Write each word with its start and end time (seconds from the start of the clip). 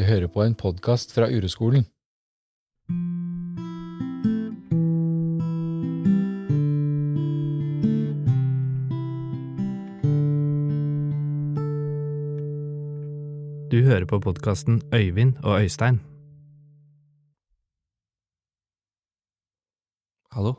Du 0.00 0.04
hører 0.04 0.30
på 0.32 0.40
en 0.40 0.54
podkast 0.56 1.10
fra 1.12 1.26
Ureskolen. 1.28 1.82
Du 13.68 13.82
hører 13.84 14.06
på 14.08 14.22
podkasten 14.24 14.80
Øyvind 14.88 15.34
og 15.44 15.60
Øystein. 15.60 16.00
Hallo? 20.32 20.54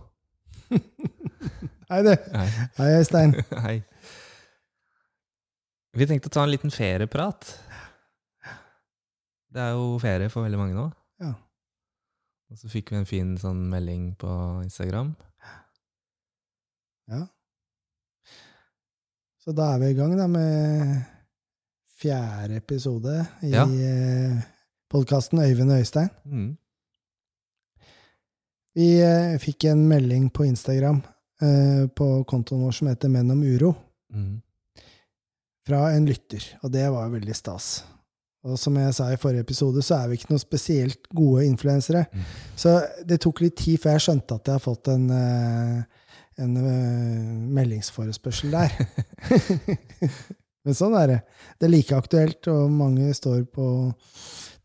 Hei, 1.89 2.03
du. 2.05 2.13
Hei. 2.13 2.48
Hei, 2.77 2.94
Øystein. 2.99 3.35
Hei. 3.66 3.76
Vi 5.98 6.05
tenkte 6.13 6.30
å 6.30 6.38
ta 6.38 6.45
en 6.45 6.53
liten 6.53 6.77
ferieprat. 6.77 7.55
Det 9.52 9.60
er 9.62 9.73
jo 9.76 9.98
ferie 10.00 10.30
for 10.32 10.46
veldig 10.48 10.60
mange 10.60 10.76
nå. 10.78 10.86
Ja. 11.22 11.34
Og 12.52 12.58
så 12.60 12.70
fikk 12.72 12.91
vi 12.94 13.00
en 13.02 13.08
fin 13.10 13.34
sånn 13.40 13.66
melding 13.72 14.14
på 14.20 14.30
Instagram. 14.64 15.14
Ja. 17.12 17.26
Så 19.41 19.52
da 19.58 19.72
er 19.74 19.82
vi 19.82 19.90
i 19.91 19.98
gang 19.98 20.14
da 20.20 20.27
med 20.32 21.02
fjerde 22.02 22.55
episode 22.62 23.18
i 23.44 23.52
Ja. 23.52 23.66
ja. 23.68 24.41
podkasten 24.91 25.40
Øyvind 25.40 25.72
og 25.72 25.80
Øystein. 25.82 26.10
Mm. 26.26 26.49
Vi 28.76 28.88
eh, 29.04 29.38
fikk 29.40 29.66
en 29.72 29.84
melding 29.90 30.30
på 30.32 30.46
Instagram 30.48 31.02
eh, 31.44 31.88
på 31.91 32.08
kontoen 32.30 32.63
vår 32.63 32.72
som 32.77 32.88
heter 32.91 33.10
Menn 33.12 33.32
om 33.34 33.41
uro, 33.44 33.74
Mm. 34.12 34.41
fra 35.65 35.86
en 35.96 36.05
lytter, 36.05 36.43
og 36.63 36.71
det 36.74 36.90
var 36.91 37.10
veldig 37.13 37.36
stas. 37.36 37.84
Og 38.41 38.57
som 38.57 38.77
jeg 38.79 38.93
sa 38.97 39.11
i 39.13 39.20
forrige 39.21 39.45
episode, 39.45 39.84
så 39.85 39.99
er 39.99 40.09
vi 40.09 40.17
ikke 40.17 40.31
noe 40.31 40.41
spesielt 40.41 41.05
gode 41.13 41.45
influensere. 41.45 42.07
Mm. 42.09 42.29
Så 42.57 42.73
det 43.05 43.20
tok 43.21 43.43
litt 43.43 43.57
tid 43.61 43.81
før 43.84 43.97
jeg 43.97 44.05
skjønte 44.07 44.37
at 44.39 44.49
jeg 44.49 44.57
har 44.57 44.63
fått 44.63 44.89
en, 44.89 45.05
eh, 45.13 46.07
en 46.41 46.55
eh, 46.57 47.35
meldingsforespørsel 47.59 48.55
der. 48.55 48.73
Men 50.65 50.77
sånn 50.77 50.97
er 50.97 51.07
det. 51.09 51.19
Det 51.57 51.67
er 51.67 51.73
like 51.73 51.97
aktuelt, 51.97 52.49
og 52.49 52.73
mange 52.73 53.13
står 53.17 53.45
på 53.53 53.67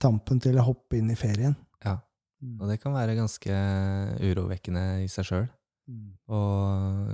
tampen 0.01 0.41
til 0.41 0.57
å 0.61 0.67
hoppe 0.71 0.97
inn 0.99 1.13
i 1.13 1.19
ferien. 1.19 1.57
Ja. 1.85 1.99
Mm. 2.41 2.57
Og 2.61 2.73
det 2.73 2.81
kan 2.81 2.97
være 2.97 3.17
ganske 3.21 3.61
urovekkende 4.25 5.05
i 5.05 5.09
seg 5.13 5.29
sjøl. 5.29 5.47
Mm. 5.89 6.11
Og 6.33 7.13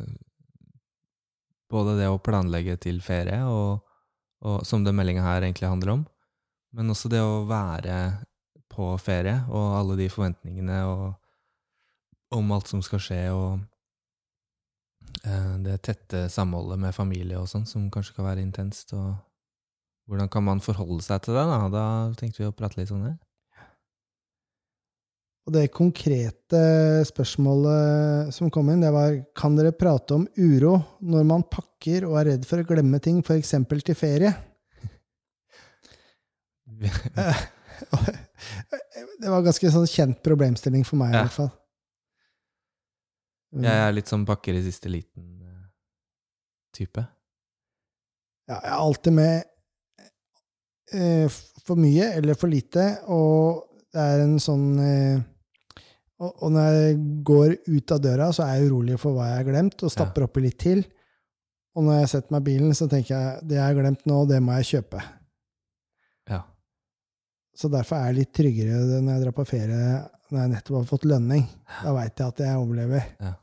både 1.73 1.99
det 1.99 2.09
å 2.11 2.23
planlegge 2.23 2.79
til 2.87 3.03
ferie, 3.03 3.43
og, 3.51 3.83
og 4.47 4.63
som 4.69 4.87
den 4.87 4.99
meldinga 4.99 5.27
her 5.27 5.43
egentlig 5.43 5.71
handler 5.71 5.97
om, 5.99 6.03
men 6.73 6.93
også 6.93 7.11
det 7.13 7.21
å 7.21 7.43
være 7.49 7.97
på 8.73 8.93
ferie, 9.03 9.43
og 9.53 9.77
alle 9.77 9.99
de 10.01 10.09
forventningene 10.13 10.79
og, 10.89 11.11
om 12.33 12.55
alt 12.57 12.71
som 12.71 12.81
skal 12.85 13.03
skje, 13.05 13.23
og 13.37 13.59
eh, 15.27 15.51
det 15.67 15.83
tette 15.85 16.25
samholdet 16.33 16.81
med 16.81 16.97
familie 16.97 17.41
og 17.41 17.51
sånn, 17.51 17.69
som 17.69 17.91
kanskje 17.93 18.17
kan 18.17 18.31
være 18.31 18.45
intenst. 18.45 18.95
og 18.97 19.13
Hvordan 20.09 20.33
kan 20.33 20.47
man 20.47 20.65
forholde 20.65 21.05
seg 21.05 21.21
til 21.27 21.37
det? 21.37 21.45
Da 21.45 21.69
Da 21.73 21.85
tenkte 22.17 22.43
vi 22.43 22.49
å 22.49 22.57
prate 22.57 22.81
litt 22.81 22.95
om 22.95 23.05
det. 23.05 23.19
Og 25.43 25.57
det 25.57 25.73
konkrete 25.75 26.59
spørsmålet 27.09 28.31
som 28.33 28.51
kom 28.55 28.69
inn, 28.71 28.85
det 28.85 28.93
var 28.95 29.17
kan 29.35 29.57
dere 29.59 29.75
prate 29.75 30.15
om 30.15 30.27
uro 30.39 30.77
når 31.03 31.27
man 31.27 31.43
pakker 31.43 32.07
og 32.07 32.21
er 32.21 32.29
redd 32.31 32.47
for 32.47 32.63
å 32.63 32.67
glemme 32.67 33.01
ting, 33.03 33.19
f.eks. 33.27 33.57
til 33.59 33.99
ferie? 33.99 34.31
Det 39.23 39.29
var 39.31 39.39
en 39.39 39.45
ganske 39.47 39.71
sånn 39.75 39.87
kjent 39.91 40.19
problemstilling 40.25 40.85
for 40.87 40.97
meg, 41.01 41.11
i 41.13 41.15
Ja. 41.17 41.21
hvert 41.27 41.37
fall. 41.37 41.53
Jeg 43.63 43.77
er 43.85 43.93
litt 43.93 44.09
sånn 44.09 44.25
pakker 44.27 44.55
i 44.57 44.63
siste 44.65 44.89
liten-type. 44.89 47.03
Ja, 48.49 48.57
jeg 48.57 48.73
er 48.73 48.79
alltid 48.81 49.13
med 49.13 49.45
eh, 50.95 51.29
for 51.67 51.77
mye 51.77 52.07
eller 52.17 52.35
for 52.39 52.49
lite, 52.49 52.87
og 53.13 53.67
det 53.93 54.01
er 54.01 54.21
en 54.25 54.39
sånn 54.41 54.79
eh, 54.81 55.21
og, 56.23 56.31
og 56.47 56.51
når 56.55 56.65
jeg 56.79 56.97
går 57.29 57.49
ut 57.77 57.93
av 57.93 58.01
døra, 58.05 58.27
så 58.33 58.41
er 58.47 58.53
jeg 58.57 58.67
urolig 58.71 58.97
for 59.03 59.11
hva 59.17 59.25
jeg 59.33 59.39
har 59.43 59.49
glemt, 59.53 59.79
og 59.83 59.91
stapper 59.93 60.23
oppi 60.29 60.41
litt 60.45 60.59
til. 60.63 60.81
Og 61.75 61.81
når 61.87 61.95
jeg 62.03 62.09
setter 62.13 62.31
meg 62.37 62.43
i 62.45 62.49
bilen, 62.53 62.73
så 62.79 62.85
tenker 62.89 63.13
jeg 63.17 63.27
det 63.51 63.57
jeg 63.59 63.65
har 63.67 63.75
glemt 63.81 64.03
nå, 64.07 64.17
det 64.31 64.39
må 64.45 64.51
jeg 64.61 64.69
kjøpe. 64.77 65.01
Så 67.63 67.69
derfor 67.71 67.95
er 68.01 68.11
jeg 68.11 68.17
litt 68.17 68.33
tryggere 68.35 68.81
når 68.99 69.13
jeg 69.13 69.23
drar 69.23 69.35
på 69.37 69.47
ferie 69.47 69.83
når 70.33 70.41
jeg 70.41 70.51
nettopp 70.51 70.79
har 70.81 70.87
fått 70.89 71.05
lønning. 71.07 71.45
Da 71.79 71.93
veit 71.95 72.19
jeg 72.19 72.33
at 72.33 72.41
jeg 72.43 72.59
overlever. 72.59 73.05
Ja. 73.23 73.35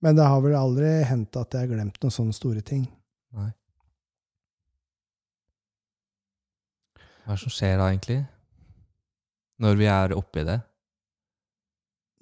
Men 0.00 0.16
det 0.16 0.28
har 0.32 0.40
vel 0.40 0.54
aldri 0.56 0.90
hendt 1.04 1.36
at 1.36 1.52
jeg 1.52 1.66
har 1.66 1.72
glemt 1.74 1.98
noen 2.00 2.14
sånne 2.14 2.36
store 2.36 2.62
ting. 2.64 2.86
Nei. 3.36 3.50
Hva 7.24 7.34
er 7.34 7.36
det 7.36 7.42
som 7.42 7.52
skjer 7.52 7.74
da, 7.76 7.88
egentlig? 7.90 8.20
Når 9.60 9.76
vi 9.76 9.88
er 9.92 10.14
oppi 10.16 10.44
det? 10.48 10.56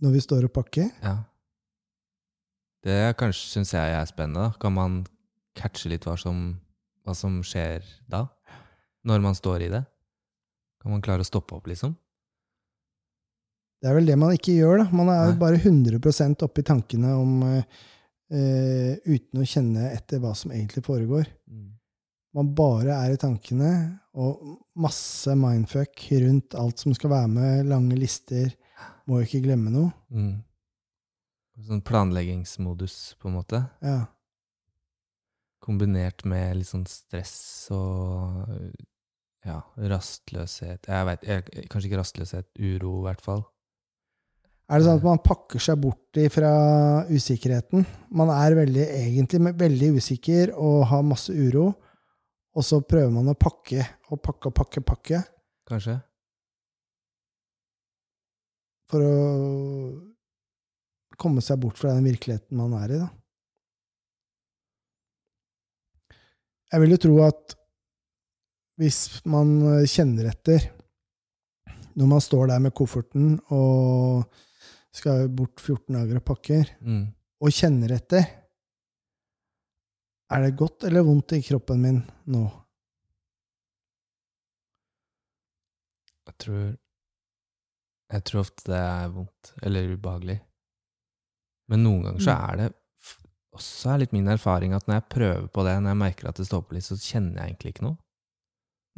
Når 0.03 0.17
vi 0.17 0.23
står 0.25 0.49
og 0.49 0.55
pakker. 0.57 0.89
Ja. 1.05 1.15
Det 2.89 2.99
kanskje, 3.21 3.45
syns 3.53 3.77
jeg 3.77 3.95
er 3.95 4.11
spennende. 4.11 4.49
da. 4.49 4.59
Kan 4.59 4.75
man 4.75 4.99
catche 5.59 5.93
litt 5.93 6.09
hva 6.09 6.17
som, 6.19 6.51
hva 7.07 7.15
som 7.15 7.39
skjer 7.47 7.87
da? 8.11 8.25
Når 9.07 9.23
man 9.23 9.39
står 9.39 9.69
i 9.69 9.71
det? 9.77 9.85
Kan 10.89 10.95
man 10.97 11.03
klare 11.05 11.21
å 11.21 11.29
stoppe 11.29 11.53
opp, 11.53 11.67
liksom? 11.69 11.91
Det 13.77 13.91
er 13.91 13.93
vel 13.99 14.07
det 14.09 14.15
man 14.17 14.33
ikke 14.33 14.55
gjør, 14.57 14.79
da. 14.81 14.87
Man 14.97 15.11
er 15.13 15.27
jo 15.29 15.35
bare 15.43 15.59
100 15.61 16.01
oppe 16.47 16.63
i 16.63 16.65
tankene 16.65 17.11
om 17.13 17.35
eh, 17.45 18.97
uten 19.05 19.43
å 19.43 19.45
kjenne 19.45 19.91
etter 19.93 20.23
hva 20.23 20.33
som 20.33 20.55
egentlig 20.57 20.87
foregår. 20.89 21.29
Man 22.41 22.55
bare 22.57 22.97
er 22.97 23.19
i 23.19 23.21
tankene, 23.21 23.75
og 24.17 24.41
masse 24.81 25.37
mindfuck 25.37 26.09
rundt 26.25 26.57
alt 26.57 26.81
som 26.81 26.97
skal 26.97 27.13
være 27.13 27.31
med, 27.37 27.69
lange 27.69 28.01
lister, 28.01 28.49
må 29.05 29.21
ikke 29.21 29.45
glemme 29.45 29.77
noe. 29.77 29.93
Mm. 30.09 30.39
Sånn 31.69 31.85
planleggingsmodus, 31.85 33.19
på 33.21 33.29
en 33.29 33.43
måte. 33.43 33.67
Ja. 33.85 34.07
Kombinert 35.61 36.25
med 36.25 36.63
litt 36.63 36.73
sånn 36.73 36.89
stress 36.89 37.69
og 37.77 38.47
ja, 39.49 39.59
rastløshet 39.91 40.89
Jeg 40.91 41.07
veit 41.09 41.25
Kanskje 41.73 41.89
ikke 41.89 42.01
rastløshet, 42.03 42.49
uro 42.59 42.99
i 43.01 43.07
hvert 43.09 43.25
fall. 43.25 43.43
Er 44.69 44.81
det 44.81 44.85
sånn 44.85 44.99
at 45.01 45.07
man 45.07 45.23
pakker 45.25 45.63
seg 45.65 45.79
bort 45.81 46.19
fra 46.35 46.51
usikkerheten? 47.09 47.87
Man 48.13 48.29
er 48.35 48.57
veldig, 48.59 48.85
egentlig 48.99 49.55
veldig 49.63 49.95
usikker 49.97 50.53
og 50.53 50.83
har 50.91 51.07
masse 51.09 51.33
uro, 51.33 51.71
og 52.53 52.67
så 52.67 52.83
prøver 52.85 53.15
man 53.15 53.33
å 53.33 53.39
pakke 53.39 53.81
og 54.13 54.21
pakke 54.21 54.51
og 54.51 54.57
pakke, 54.61 54.85
pakke 54.85 55.23
Kanskje? 55.69 55.97
for 58.89 59.05
å 59.05 59.17
komme 61.21 61.43
seg 61.45 61.61
bort 61.61 61.77
fra 61.81 61.93
den 61.97 62.07
virkeligheten 62.09 62.57
man 62.57 62.77
er 62.79 62.95
i, 62.95 63.01
da. 63.03 63.09
Jeg 66.73 66.85
vil 66.85 66.95
jo 66.95 67.01
tro 67.01 67.15
at 67.25 67.58
hvis 68.79 68.99
man 69.27 69.57
kjenner 69.91 70.29
etter 70.31 70.69
når 71.99 72.07
man 72.13 72.21
står 72.23 72.47
der 72.53 72.61
med 72.63 72.75
kofferten 72.79 73.33
og 73.51 74.29
skal 74.95 75.27
bort 75.35 75.59
14 75.61 75.97
dager 75.97 76.21
og 76.21 76.25
pakker, 76.29 76.69
Mm. 76.81 77.09
og 77.43 77.51
kjenner 77.55 77.93
etter 77.97 78.25
Er 80.31 80.43
det 80.45 80.57
godt 80.61 80.85
eller 80.85 81.03
vondt 81.07 81.33
i 81.33 81.41
kroppen 81.43 81.81
min 81.81 82.03
nå? 82.27 82.43
Jeg 86.29 86.35
tror 86.45 86.77
Jeg 88.13 88.25
tror 88.25 88.41
ofte 88.41 88.65
det 88.71 88.79
er 88.81 89.09
vondt, 89.13 89.51
eller 89.63 89.91
ubehagelig. 89.93 90.39
Men 91.69 91.83
noen 91.85 92.03
ganger 92.07 92.21
så 92.25 92.33
Mm. 92.37 92.45
er 92.51 92.57
det 92.57 92.69
også 93.59 93.91
er 93.95 93.99
litt 93.99 94.13
min 94.13 94.29
erfaring 94.29 94.73
at 94.73 94.87
når 94.87 94.95
jeg 95.01 95.09
prøver 95.11 95.49
på 95.53 95.65
det, 95.65 95.75
når 95.83 95.91
jeg 95.91 95.97
merker 96.05 96.29
at 96.29 96.37
det 96.37 96.47
står 96.47 96.63
på 96.63 96.73
litt, 96.75 96.85
så 96.85 96.97
kjenner 96.97 97.35
jeg 97.43 97.51
egentlig 97.57 97.75
ikke 97.75 97.83
noe. 97.89 97.99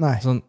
Nei. 0.00 0.14
Sånn, 0.24 0.40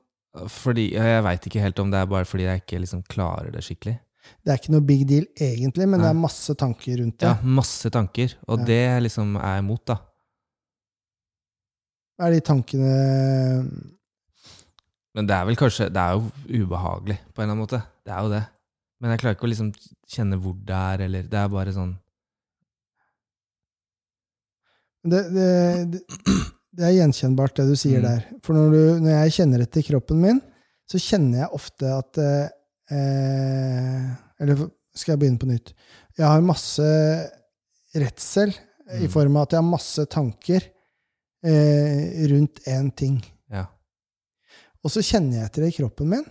fordi, 0.48 0.86
Jeg 0.96 1.24
veit 1.26 1.48
ikke 1.50 1.60
helt 1.64 1.80
om 1.84 1.90
det 1.92 2.00
er 2.00 2.08
bare 2.08 2.28
fordi 2.28 2.46
jeg 2.48 2.62
ikke 2.64 2.80
liksom 2.86 3.02
klarer 3.12 3.52
det 3.52 3.64
skikkelig. 3.66 3.98
Det 4.46 4.52
er 4.54 4.60
ikke 4.62 4.72
noe 4.76 4.86
big 4.86 5.02
deal 5.10 5.26
egentlig, 5.42 5.88
men 5.90 6.00
det 6.00 6.08
er 6.12 6.18
masse 6.18 6.54
tanker 6.56 7.00
rundt 7.02 7.18
det. 7.20 7.28
Ja, 7.28 7.36
masse 7.44 7.90
tanker, 7.92 8.36
og 8.48 8.60
Ja. 8.62 8.66
det 8.70 9.04
liksom 9.10 9.36
er 9.36 9.56
jeg 9.58 9.64
imot, 9.66 9.84
da. 9.90 9.98
Hva 12.20 12.28
er 12.30 12.36
de 12.38 12.42
tankene 12.46 12.92
Men 15.16 15.26
det 15.28 15.34
er 15.36 15.46
vel 15.46 15.58
kanskje 15.58 15.88
Det 15.92 15.98
er 15.98 16.14
jo 16.14 16.30
ubehagelig, 16.68 17.18
på 17.34 17.42
en 17.42 17.50
eller 17.50 17.52
annen 17.52 17.64
måte. 17.66 17.82
Det 18.06 18.14
er 18.14 18.22
jo 18.22 18.30
det. 18.30 18.44
Men 19.02 19.10
jeg 19.12 19.20
klarer 19.20 19.36
ikke 19.36 19.48
å 19.48 19.52
liksom 19.52 19.74
kjenne 20.08 20.38
hvor 20.40 20.54
det 20.64 20.78
er, 20.78 21.02
eller 21.08 21.24
Det 21.24 21.40
er 21.42 21.48
bare 21.50 21.74
sånn 21.74 21.98
Det, 25.04 25.22
det, 25.34 25.92
det, 25.92 26.02
det 26.74 26.86
er 26.88 26.94
gjenkjennbart, 27.00 27.56
det 27.60 27.66
du 27.68 27.76
sier 27.76 28.00
Mm. 28.00 28.06
der. 28.08 28.22
For 28.44 28.54
når, 28.56 28.72
du, 28.72 29.00
når 29.04 29.12
jeg 29.26 29.32
kjenner 29.38 29.62
etter 29.66 29.84
kroppen 29.84 30.22
min, 30.22 30.42
så 30.88 30.98
kjenner 31.00 31.44
jeg 31.44 31.54
ofte 31.58 31.88
at 31.98 32.18
eh, 32.92 34.06
Eller 34.42 34.56
skal 34.96 35.14
jeg 35.14 35.20
begynne 35.22 35.40
på 35.42 35.48
nytt? 35.52 35.74
Jeg 36.18 36.28
har 36.28 36.42
masse 36.44 36.84
redsel 37.96 38.52
i 38.92 39.06
Mm. 39.06 39.12
form 39.12 39.38
av 39.38 39.44
at 39.48 39.52
jeg 39.56 39.62
har 39.62 39.70
masse 39.72 40.06
tanker 40.12 40.62
eh, 41.44 42.28
rundt 42.32 42.60
én 42.68 42.90
ting. 42.96 43.22
Ja. 43.50 43.66
Og 44.84 44.92
så 44.92 45.02
kjenner 45.02 45.38
jeg 45.40 45.46
etter 45.48 45.62
det 45.64 45.70
i 45.74 45.78
kroppen 45.82 46.10
min, 46.10 46.26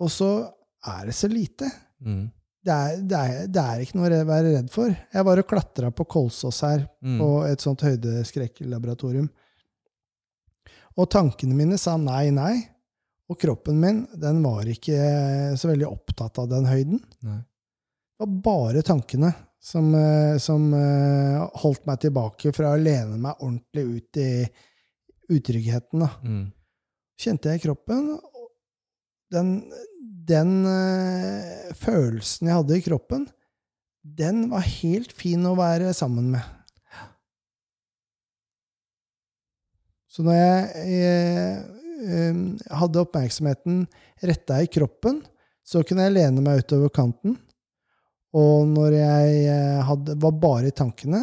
og 0.00 0.10
så 0.10 0.52
er 0.86 1.06
det 1.06 1.14
så 1.14 1.28
lite. 1.30 1.70
Mm. 2.04 2.30
Det 2.62 2.70
er, 2.72 2.98
det 3.02 3.18
er, 3.18 3.46
det 3.50 3.62
er 3.62 3.80
ikke 3.82 3.96
noe 3.98 4.10
å 4.20 4.24
være 4.28 4.52
redd 4.54 4.68
for. 4.70 4.92
Jeg 4.92 5.26
var 5.26 5.40
og 5.42 5.48
klatra 5.50 5.88
på 5.90 6.04
Kolsås 6.06 6.60
her, 6.62 6.84
Mm. 7.02 7.16
på 7.18 7.28
et 7.48 7.60
sånt 7.64 7.82
høydeskrekklaboratorium. 7.82 9.26
Og 11.00 11.08
tankene 11.10 11.56
mine 11.56 11.78
sa 11.80 11.96
nei, 11.98 12.28
nei. 12.30 12.60
Og 13.32 13.38
kroppen 13.40 13.78
min 13.80 14.02
den 14.20 14.42
var 14.44 14.68
ikke 14.68 15.56
så 15.58 15.70
veldig 15.72 15.88
opptatt 15.88 16.38
av 16.42 16.50
den 16.52 16.66
høyden. 16.68 17.00
Nei. 17.24 17.38
Det 17.42 18.26
var 18.26 18.34
bare 18.44 18.82
tankene 18.86 19.32
som, 19.62 19.88
eh, 19.94 20.36
som 20.38 20.68
eh, 20.74 21.40
holdt 21.64 21.86
meg 21.88 21.98
tilbake 22.04 22.52
fra 22.54 22.74
å 22.74 22.80
lene 22.82 23.16
meg 23.18 23.40
ordentlig 23.40 23.84
ut 23.96 24.20
i 24.22 24.30
utryggheten. 25.32 26.04
Da. 26.04 26.10
Mm. 26.22 26.52
Kjente 27.18 27.50
jeg 27.50 27.60
i 27.62 27.66
kroppen 27.66 28.18
Den, 29.32 29.62
den 30.28 30.62
eh, 30.68 31.72
følelsen 31.78 32.48
jeg 32.48 32.58
hadde 32.60 32.78
i 32.78 32.84
kroppen, 32.84 33.26
den 34.02 34.48
var 34.50 34.66
helt 34.66 35.14
fin 35.14 35.44
å 35.46 35.54
være 35.58 35.92
sammen 35.96 36.32
med. 36.34 36.42
Så 40.12 40.24
når 40.26 40.36
jeg 40.36 40.88
jeg, 40.92 41.62
eh, 42.04 42.74
hadde 42.76 43.00
oppmerksomheten 43.00 43.86
retta 44.20 44.58
i 44.60 44.68
kroppen, 44.68 45.22
så 45.64 45.84
kunne 45.86 46.08
jeg 46.08 46.16
lene 46.18 46.42
meg 46.44 46.64
utover 46.64 46.92
kanten. 46.92 47.38
Og 48.36 48.66
når 48.68 48.96
jeg 48.96 49.44
eh, 49.52 49.80
hadde, 49.86 50.16
var 50.20 50.34
bare 50.40 50.68
i 50.68 50.76
tankene, 50.76 51.22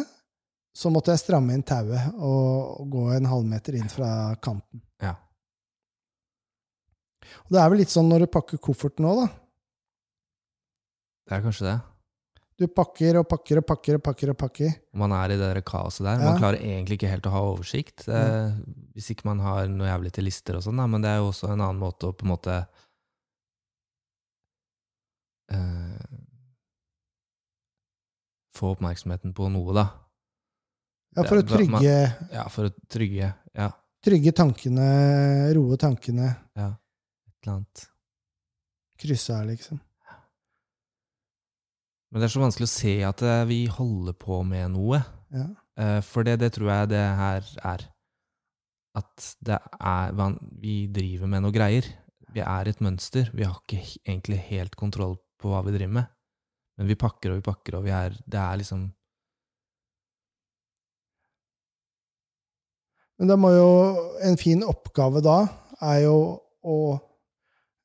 så 0.74 0.90
måtte 0.90 1.12
jeg 1.12 1.22
stramme 1.22 1.54
inn 1.54 1.66
tauet 1.66 2.14
og 2.22 2.86
gå 2.90 3.08
en 3.14 3.28
halvmeter 3.28 3.76
inn 3.78 3.90
fra 3.90 4.34
kanten. 4.42 4.82
Ja. 5.02 5.16
Og 7.46 7.54
det 7.54 7.60
er 7.62 7.70
vel 7.72 7.78
litt 7.82 7.92
sånn 7.92 8.08
når 8.10 8.24
du 8.26 8.26
pakker 8.34 8.58
kofferten 8.62 9.06
òg, 9.10 9.22
da. 9.24 9.28
Det 11.30 11.36
er 11.38 11.42
kanskje 11.46 11.66
det. 11.68 11.76
Du 12.60 12.66
pakker 12.68 13.16
og 13.22 13.24
pakker 13.30 13.58
og 13.62 13.64
pakker 13.64 13.96
og 13.96 14.02
pakker. 14.04 14.30
og 14.34 14.36
pakker. 14.36 14.72
Man 14.92 15.12
er 15.16 15.32
i 15.32 15.36
det 15.40 15.46
der 15.54 15.60
kaoset 15.64 16.04
der. 16.04 16.18
Ja. 16.20 16.26
Man 16.32 16.40
klarer 16.42 16.58
egentlig 16.60 16.98
ikke 16.98 17.08
helt 17.08 17.24
å 17.30 17.32
ha 17.32 17.40
oversikt. 17.54 18.04
Eh, 18.08 18.50
hvis 18.96 19.08
ikke 19.14 19.24
man 19.30 19.40
har 19.40 19.66
noe 19.72 19.88
jævlig 19.88 20.12
til 20.12 20.24
lister 20.28 20.58
og 20.58 20.62
sånn. 20.66 20.82
Men 20.90 21.00
det 21.00 21.08
er 21.14 21.22
jo 21.22 21.30
også 21.30 21.48
en 21.54 21.60
annen 21.64 21.80
måte 21.80 22.10
å 22.10 22.12
på 22.12 22.26
en 22.26 22.32
måte 22.34 22.58
eh, 25.50 26.18
Få 28.60 28.74
oppmerksomheten 28.74 29.32
på 29.32 29.48
noe, 29.48 29.72
da. 29.72 29.86
Ja, 31.16 31.24
for 31.24 31.40
å 31.40 31.46
trygge 31.48 31.70
man- 31.72 31.82
Ja, 32.30 32.44
for 32.48 32.68
å 32.68 32.74
trygge 32.92 33.34
Ja, 33.56 33.70
trygge 34.04 34.32
tankene, 34.36 35.52
roe 35.56 35.76
tankene, 35.80 36.36
ja. 36.54 36.68
Eller 37.42 37.54
annet. 37.56 37.86
krysse 39.00 39.32
her, 39.32 39.46
liksom. 39.48 39.80
Men 42.10 42.20
det 42.20 42.26
er 42.26 42.32
så 42.34 42.42
vanskelig 42.42 42.66
å 42.66 42.72
se 42.74 42.92
at 43.06 43.22
eh, 43.22 43.44
vi 43.48 43.60
holder 43.70 44.16
på 44.18 44.42
med 44.44 44.72
noe. 44.74 44.98
Ja. 45.32 45.46
Eh, 45.78 46.00
For 46.04 46.26
det, 46.26 46.40
det 46.42 46.52
tror 46.56 46.68
jeg 46.72 46.90
det 46.92 47.04
her 47.20 47.50
er. 47.72 47.86
At 48.98 49.26
det 49.46 49.56
er 49.78 50.38
Vi 50.58 50.88
driver 50.90 51.30
med 51.30 51.44
noe 51.44 51.54
greier. 51.54 51.86
Vi 52.34 52.42
er 52.42 52.68
et 52.68 52.80
mønster. 52.82 53.30
Vi 53.32 53.46
har 53.46 53.60
ikke 53.62 53.78
egentlig 54.04 54.40
helt 54.50 54.74
kontroll 54.76 55.16
på 55.40 55.52
hva 55.52 55.62
vi 55.64 55.76
driver 55.76 55.94
med. 56.00 56.10
Men 56.76 56.90
vi 56.90 56.98
pakker 56.98 57.30
og 57.30 57.38
vi 57.38 57.46
pakker, 57.46 57.76
og 57.78 57.84
vi 57.86 57.92
er 57.94 58.16
Det 58.26 58.40
er 58.40 58.56
liksom 58.60 58.88
Men 63.20 63.28
da 63.28 63.36
må 63.36 63.50
jo 63.52 63.70
en 64.24 64.38
fin 64.40 64.62
oppgave 64.64 65.20
da 65.20 65.42
er 65.84 66.06
jo 66.06 66.14
å 66.64 66.76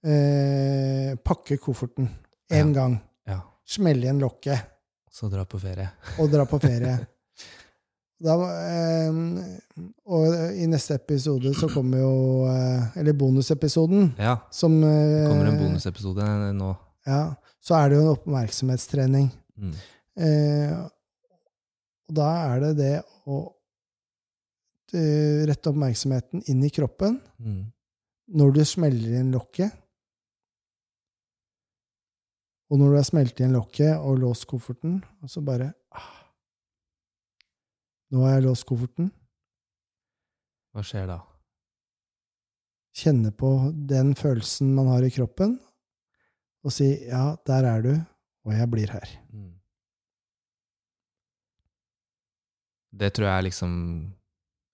eh, 0.05 1.15
pakke 1.25 1.57
kofferten 1.57 2.07
én 2.51 2.67
Ja. 2.69 2.73
gang. 2.73 2.99
Ja. 3.27 3.39
Smelle 3.65 4.05
igjen 4.05 4.19
lokket 4.21 4.59
Så 5.11 5.29
dra 5.31 5.45
på 5.45 5.57
ferie. 5.59 5.89
og 6.19 6.29
dra 6.31 6.45
på 6.45 6.59
ferie. 6.61 6.99
Da, 8.25 8.31
eh, 8.31 9.11
og 10.07 10.35
i 10.55 10.65
neste 10.71 10.95
episode 10.95 11.51
så 11.53 11.67
kommer 11.67 11.99
jo 11.99 12.45
eh, 12.47 12.85
Eller 13.01 13.11
bonusepisoden, 13.13 14.13
Ja. 14.17 14.37
som 14.51 14.77
eh, 14.83 15.23
Det 15.25 15.27
kommer 15.27 15.49
en 15.51 15.57
bonusepisode 15.59 16.23
nå. 16.55 16.69
Ja, 17.05 17.35
så 17.59 17.75
er 17.75 17.89
det 17.89 17.97
jo 17.97 18.05
en 18.05 18.13
oppmerksomhetstrening. 18.15 19.27
Mm. 19.59 19.73
Eh, 20.17 20.77
og 22.07 22.15
da 22.15 22.29
er 22.55 22.59
det 22.63 22.71
det 22.77 22.93
å 23.27 23.41
eh, 24.93 25.43
rette 25.49 25.69
oppmerksomheten 25.73 26.43
inn 26.47 26.63
i 26.63 26.69
kroppen 26.73 27.19
Mm. 27.39 27.65
når 28.33 28.53
du 28.53 28.63
smeller 28.65 29.19
inn 29.19 29.31
lokket. 29.35 29.71
Og 32.71 32.81
når 32.81 32.91
du 32.91 32.97
har 32.97 33.05
smelt 33.05 33.39
igjen 33.39 33.53
lokket 33.53 33.93
og 33.99 34.19
låst 34.23 34.47
kofferten, 34.49 34.97
og 35.21 35.29
så 35.29 35.43
bare 35.45 35.71
ah, 35.93 36.11
Nå 38.13 38.23
har 38.23 38.37
jeg 38.37 38.45
låst 38.45 38.65
kofferten. 38.69 39.09
Hva 40.73 40.83
skjer 40.85 41.07
da? 41.09 41.19
Kjenne 42.95 43.31
på 43.35 43.51
den 43.75 44.13
følelsen 44.15 44.71
man 44.75 44.89
har 44.93 45.03
i 45.03 45.11
kroppen, 45.11 45.57
og 46.63 46.73
si 46.73 46.87
'ja, 47.05 47.35
der 47.45 47.65
er 47.69 47.81
du, 47.81 47.93
og 48.45 48.53
jeg 48.53 48.71
blir 48.71 48.91
her'. 48.91 49.17
Mm. 49.29 49.59
Det 52.99 53.13
tror 53.13 53.27
jeg 53.27 53.43
liksom 53.43 53.71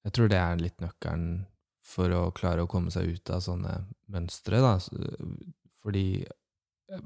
Jeg 0.04 0.14
tror 0.14 0.28
det 0.28 0.38
er 0.38 0.56
litt 0.58 0.80
nøkkelen 0.82 1.46
for 1.86 2.10
å 2.10 2.32
klare 2.32 2.64
å 2.64 2.70
komme 2.70 2.90
seg 2.90 3.06
ut 3.06 3.30
av 3.30 3.42
sånne 3.46 3.86
mønstre, 4.10 4.58
da. 4.58 4.80
Fordi 5.84 6.24
eh, 6.90 7.02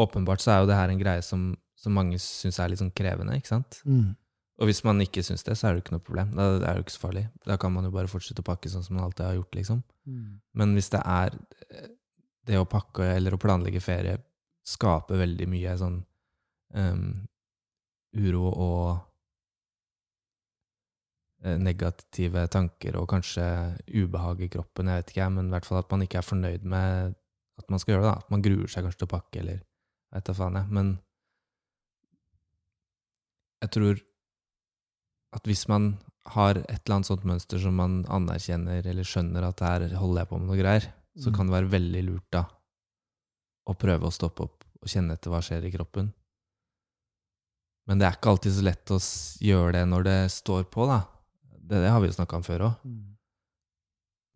Åpenbart 0.00 0.42
så 0.42 0.52
er 0.54 0.60
jo 0.62 0.68
det 0.70 0.78
her 0.78 0.90
en 0.90 1.00
greie 1.00 1.22
som, 1.22 1.52
som 1.78 1.94
mange 1.94 2.18
syns 2.22 2.58
er 2.58 2.72
litt 2.72 2.82
sånn 2.82 2.94
krevende, 2.96 3.36
ikke 3.38 3.52
sant? 3.52 3.80
Mm. 3.86 4.14
Og 4.62 4.70
hvis 4.70 4.84
man 4.86 5.02
ikke 5.02 5.22
syns 5.26 5.42
det, 5.46 5.56
så 5.58 5.66
er 5.66 5.74
det 5.74 5.80
jo 5.80 5.84
ikke 5.84 5.96
noe 5.96 6.06
problem. 6.06 6.34
Da 6.36 6.46
er 6.54 6.62
det 6.62 6.74
jo 6.78 6.84
ikke 6.86 6.94
så 6.94 7.02
farlig. 7.02 7.24
Da 7.46 7.56
kan 7.58 7.72
man 7.74 7.86
jo 7.86 7.94
bare 7.94 8.10
fortsette 8.10 8.42
å 8.44 8.46
pakke 8.46 8.70
sånn 8.70 8.84
som 8.86 8.94
man 8.98 9.06
alltid 9.06 9.26
har 9.26 9.38
gjort, 9.40 9.56
liksom. 9.58 9.80
Mm. 10.06 10.28
Men 10.60 10.74
hvis 10.78 10.92
det 10.94 11.00
er 11.02 11.34
eh, 11.70 11.88
det 12.46 12.60
å 12.60 12.68
pakke 12.70 13.08
eller 13.16 13.34
å 13.34 13.40
planlegge 13.40 13.82
ferie 13.82 14.20
skaper 14.64 15.20
veldig 15.20 15.48
mye 15.50 15.74
sånn 15.80 15.98
um, 16.76 17.08
uro 18.16 18.44
og 18.48 18.86
eh, 21.44 21.58
negative 21.60 22.46
tanker 22.52 22.96
og 23.00 23.10
kanskje 23.10 23.44
ubehag 23.90 24.46
i 24.46 24.50
kroppen, 24.54 24.88
jeg 24.88 25.02
vet 25.02 25.14
ikke, 25.14 25.28
men 25.34 25.50
i 25.50 25.56
hvert 25.56 25.68
fall 25.68 25.82
at 25.82 25.92
man 25.92 26.06
ikke 26.06 26.22
er 26.22 26.30
fornøyd 26.30 26.64
med 26.76 27.18
at 27.60 27.70
man 27.70 27.82
skal 27.82 27.96
gjøre 27.96 28.06
det. 28.06 28.12
da. 28.12 28.18
At 28.22 28.32
man 28.32 28.44
gruer 28.44 28.70
seg 28.70 28.86
kanskje 28.86 29.02
til 29.02 29.10
å 29.10 29.14
pakke, 29.16 29.42
eller 29.42 29.62
jeg 30.14 30.20
vet 30.20 30.28
da 30.30 30.34
faen, 30.38 30.56
jeg. 30.60 30.70
Men 30.70 30.90
jeg 33.64 33.72
tror 33.74 34.02
at 35.34 35.48
hvis 35.50 35.64
man 35.70 35.94
har 36.34 36.56
et 36.62 36.68
eller 36.84 36.96
annet 37.00 37.08
sånt 37.10 37.24
mønster 37.28 37.60
som 37.60 37.74
man 37.76 38.02
anerkjenner 38.12 38.86
eller 38.86 39.06
skjønner 39.08 39.44
at 39.48 39.60
her 39.64 39.86
holder 39.98 40.22
jeg 40.22 40.30
på 40.30 40.38
med 40.40 40.48
noe 40.52 40.60
greier, 40.60 40.86
så 41.18 41.30
Mm. 41.30 41.34
kan 41.36 41.46
det 41.46 41.54
være 41.54 41.70
veldig 41.72 42.02
lurt 42.08 42.28
da 42.32 42.44
å 43.66 43.74
prøve 43.78 44.06
å 44.08 44.12
stoppe 44.12 44.42
opp 44.46 44.64
og 44.82 44.88
kjenne 44.88 45.14
etter 45.14 45.30
hva 45.30 45.40
skjer 45.42 45.64
i 45.64 45.70
kroppen. 45.72 46.12
Men 47.86 47.98
det 47.98 48.06
er 48.06 48.16
ikke 48.16 48.30
alltid 48.32 48.52
så 48.52 48.62
lett 48.64 48.90
å 48.90 48.98
gjøre 49.44 49.72
det 49.72 49.84
når 49.88 50.04
det 50.04 50.30
står 50.32 50.64
på, 50.70 50.86
da. 50.88 51.02
Det, 51.58 51.80
det 51.84 51.90
har 51.90 52.00
vi 52.00 52.08
jo 52.08 52.16
snakka 52.16 52.36
om 52.36 52.42
før 52.42 52.60
òg. 52.70 52.84
Mm. 52.84 53.16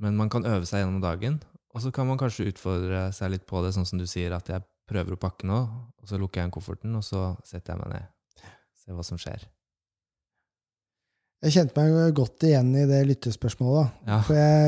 Men 0.01 0.17
man 0.17 0.29
kan 0.31 0.45
øve 0.47 0.67
seg 0.67 0.83
gjennom 0.85 1.01
dagen, 1.03 1.41
og 1.75 1.83
så 1.83 1.93
kan 1.93 2.07
man 2.07 2.19
kanskje 2.19 2.47
utfordre 2.53 3.13
seg 3.13 3.31
litt 3.31 3.47
på 3.47 3.63
det, 3.65 3.75
sånn 3.75 3.87
som 3.87 3.99
du 3.99 4.07
sier, 4.07 4.33
at 4.33 4.49
jeg 4.49 4.63
prøver 4.89 5.15
å 5.15 5.21
pakke 5.21 5.47
nå, 5.49 5.59
og 6.03 6.09
så 6.09 6.19
lukker 6.21 6.41
jeg 6.41 6.47
igjen 6.49 6.55
kofferten, 6.57 6.97
og 6.99 7.05
så 7.07 7.37
setter 7.47 7.75
jeg 7.75 7.83
meg 7.83 7.95
ned. 7.95 8.05
Se 8.81 8.97
hva 8.97 9.05
som 9.07 9.21
skjer. 9.21 9.45
Jeg 11.45 11.55
kjente 11.55 11.79
meg 11.79 12.15
godt 12.19 12.43
igjen 12.49 12.73
i 12.75 12.87
det 12.91 13.03
lyttespørsmålet. 13.13 13.93
Ja. 14.09 14.17
For 14.27 14.35
jeg 14.35 14.63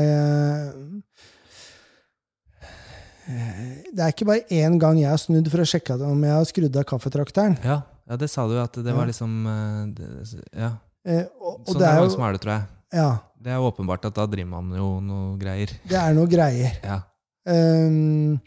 eh, 3.27 3.81
Det 3.91 4.05
er 4.05 4.13
ikke 4.13 4.27
bare 4.29 4.45
én 4.55 4.77
gang 4.79 4.99
jeg 5.01 5.11
har 5.11 5.19
snudd 5.19 5.49
for 5.51 5.63
å 5.63 5.67
sjekke 5.67 5.97
om 6.07 6.23
jeg 6.25 6.35
har 6.37 6.47
skrudd 6.47 6.79
av 6.79 6.85
kaffetrakteren. 6.87 7.57
Ja, 7.65 7.81
ja, 8.07 8.17
det 8.19 8.29
sa 8.31 8.45
du 8.47 8.55
jo, 8.55 8.61
at 8.63 8.75
det 8.75 8.95
var 8.95 9.05
'liksom 9.07 9.33
eh, 9.47 10.61
Ja. 10.61 10.71
Eh, 11.05 11.25
og, 11.41 11.59
og 11.59 11.67
Sånn 11.67 11.79
det 11.79 11.87
er 11.87 11.93
det 11.95 12.01
mange 12.01 12.15
som 12.15 12.23
er 12.23 12.31
det, 12.31 12.41
tror 12.41 12.53
jeg. 12.53 12.65
Ja, 12.93 13.11
Det 13.41 13.51
er 13.51 13.57
åpenbart 13.57 14.05
at 14.05 14.15
da 14.15 14.25
driver 14.27 14.49
man 14.49 14.71
jo 14.77 14.99
noe 15.01 15.37
greier. 15.39 15.69
det 15.87 15.97
er 15.97 16.13
noe 16.13 16.27
greier. 16.27 16.77
Ja. 16.83 17.01
Um, 17.45 18.39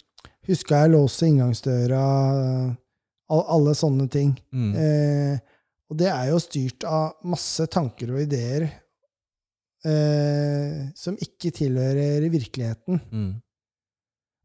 huska 0.49 0.83
jeg 0.83 0.91
å 0.91 0.95
låse 0.99 1.29
inngangsdøra, 1.29 2.05
alle 3.35 3.75
sånne 3.79 4.09
ting. 4.13 4.35
Mm. 4.55 4.73
Eh, 4.77 5.39
og 5.91 5.99
det 6.01 6.11
er 6.13 6.31
jo 6.31 6.41
styrt 6.43 6.85
av 6.89 7.19
masse 7.29 7.67
tanker 7.73 8.13
og 8.15 8.23
ideer 8.25 8.67
eh, 9.85 10.85
som 10.97 11.17
ikke 11.21 11.53
tilhører 11.55 12.25
virkeligheten. 12.33 13.01
Mm. 13.13 13.33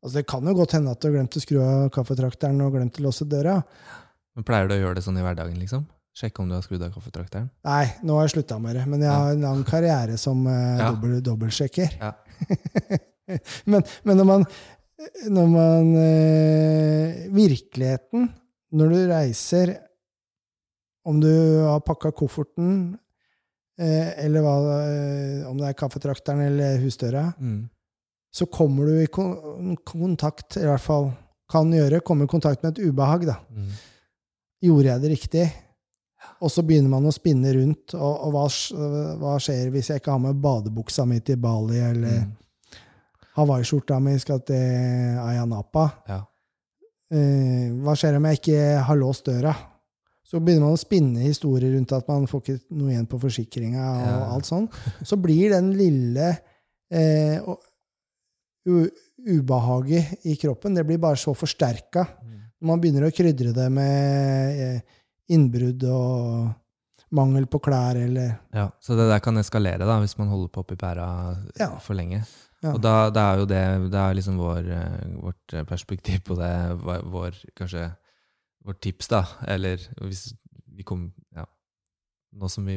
Altså, 0.03 0.19
det 0.21 0.27
kan 0.31 0.47
jo 0.47 0.55
godt 0.55 0.77
hende 0.77 0.91
at 0.95 1.01
du 1.01 1.09
har 1.09 1.17
glemt 1.17 1.35
å 1.35 1.43
skru 1.43 1.59
av 1.63 1.89
kaffetrakteren 1.95 2.59
og 2.63 2.75
glemt 2.77 2.99
å 3.01 3.05
låse 3.07 3.27
døra. 3.27 3.57
Men 4.35 4.45
Pleier 4.47 4.69
du 4.69 4.77
å 4.77 4.81
gjøre 4.83 4.99
det 4.99 5.03
sånn 5.07 5.19
i 5.19 5.23
hverdagen, 5.25 5.57
liksom? 5.59 5.83
Sjekke 6.15 6.41
om 6.43 6.49
du 6.49 6.55
har 6.55 6.63
skrudd 6.65 6.83
av 6.83 6.93
kaffetrakteren? 6.95 7.49
Nei, 7.67 7.83
nå 8.07 8.15
har 8.17 8.27
jeg 8.27 8.37
slutta 8.37 8.57
med 8.63 8.75
det, 8.79 8.85
men 8.89 9.03
jeg 9.03 9.11
har 9.11 9.35
en 9.35 9.43
lang 9.45 9.63
karriere 9.67 10.15
som 10.19 10.41
eh, 10.47 10.79
Ja. 10.81 10.91
dobbeltsjekker. 11.27 11.99
Ja. 11.99 12.13
men, 13.71 13.83
men 14.07 14.19
når 14.19 14.27
man, 14.27 14.45
når 15.29 15.47
man 15.51 15.91
eh, 15.95 17.27
Virkeligheten, 17.31 18.27
når 18.75 18.89
du 18.93 18.97
reiser 19.09 19.71
Om 21.07 21.19
du 21.23 21.29
har 21.63 21.79
pakka 21.87 22.11
kofferten, 22.13 22.97
eh, 23.79 24.09
eller 24.25 24.43
hva, 24.43 24.55
eh, 24.83 25.45
om 25.49 25.57
det 25.57 25.69
er 25.69 25.77
kaffetrakteren 25.79 26.41
eller 26.49 26.77
husdøra, 26.83 27.23
Mm. 27.39 27.69
så 28.35 28.45
kommer 28.51 28.85
du 28.85 28.99
i 29.01 29.07
kontakt, 29.87 30.57
i 30.57 30.65
hvert 30.67 30.83
fall 30.83 31.07
kan 31.49 31.71
gjøre, 31.71 32.01
komme 32.05 32.25
i 32.27 32.27
kontakt 32.29 32.61
med 32.63 32.77
et 32.77 32.83
ubehag. 32.91 33.25
da. 33.25 33.37
Mm. 33.49 33.71
Gjorde 34.61 34.85
jeg 34.91 35.01
det 35.01 35.09
riktig? 35.15 35.47
Og 36.43 36.51
så 36.51 36.61
begynner 36.67 36.89
man 36.91 37.07
å 37.09 37.15
spinne 37.15 37.53
rundt. 37.55 37.95
Og, 37.95 38.27
og 38.27 38.33
hva, 38.35 38.43
hva 39.23 39.37
skjer 39.39 39.71
hvis 39.71 39.87
jeg 39.89 40.01
ikke 40.03 40.11
har 40.11 40.19
med 40.19 40.41
badebuksa 40.43 41.07
mi 41.07 41.19
til 41.21 41.37
Bali, 41.37 41.79
eller 41.79 42.19
Mm. 42.27 42.35
Hawaiiskjorta 43.39 43.97
mi 44.03 44.17
skal 44.21 44.41
til 44.47 45.17
Ayanapa? 45.23 45.87
Ja. 46.09 46.19
Eh, 47.09 47.71
hva 47.81 47.95
skjer 47.97 48.19
om 48.19 48.27
jeg 48.29 48.39
ikke 48.41 48.63
har 48.85 48.99
låst 48.99 49.25
døra? 49.31 49.55
Så 50.29 50.37
begynner 50.45 50.67
man 50.67 50.75
å 50.77 50.81
spinne 50.81 51.23
historier 51.25 51.71
rundt 51.73 51.91
at 51.97 52.05
man 52.11 52.27
får 52.29 52.43
ikke 52.43 52.59
noe 52.77 52.91
igjen 52.93 53.07
på 53.09 53.17
forsikringa 53.23 53.81
og 53.95 54.03
Ja. 54.05 54.17
alt 54.35 54.45
sånn. 54.45 54.67
Så 55.01 55.17
blir 55.17 55.49
den 55.55 55.71
lille 55.73 56.27
eh, 56.91 57.39
ubehaget 59.27 60.25
i 60.29 60.35
kroppen 60.39 60.75
det 60.77 60.83
blir 60.85 60.97
bare 61.01 61.17
så 61.17 61.33
forsterka. 61.35 62.05
Mm. 62.21 62.37
Når 62.61 62.67
man 62.67 62.81
begynner 62.83 63.07
å 63.07 63.13
krydre 63.15 63.53
det 63.55 63.67
med 63.73 64.59
eh, 64.59 64.81
innbrudd 65.33 65.83
og 65.89 66.49
mangel 67.17 67.47
på 67.49 67.59
klær 67.65 67.97
eller 67.97 68.35
Ja, 68.53 68.67
Så 68.81 68.95
det 68.97 69.07
der 69.09 69.19
kan 69.23 69.37
eskalere 69.41 69.81
da, 69.87 69.97
hvis 70.03 70.17
man 70.19 70.29
holder 70.29 70.49
på 70.53 70.61
oppi 70.61 70.75
pæra 70.77 71.07
Ja. 71.57 71.71
for 71.79 71.95
lenge. 71.97 72.21
Ja. 72.61 72.73
Og 72.75 72.81
da, 72.83 72.93
da 73.15 73.21
er 73.33 73.37
jo 73.39 73.45
det, 73.47 73.59
det 73.93 73.99
er 74.03 74.15
liksom 74.17 74.37
vår, 74.41 74.65
eh, 74.75 75.03
vårt 75.23 75.53
perspektiv 75.69 76.19
på 76.27 76.35
det, 76.35 76.49
vår, 76.83 77.37
kanskje 77.55 77.85
vårt 78.67 78.81
tips, 78.83 79.07
da. 79.13 79.21
Eller 79.47 79.79
hvis 80.03 80.33
vi 80.75 80.83
kom, 80.87 81.09
ja, 81.35 81.45
Nå 82.35 82.49
som 82.51 82.67
vi 82.67 82.75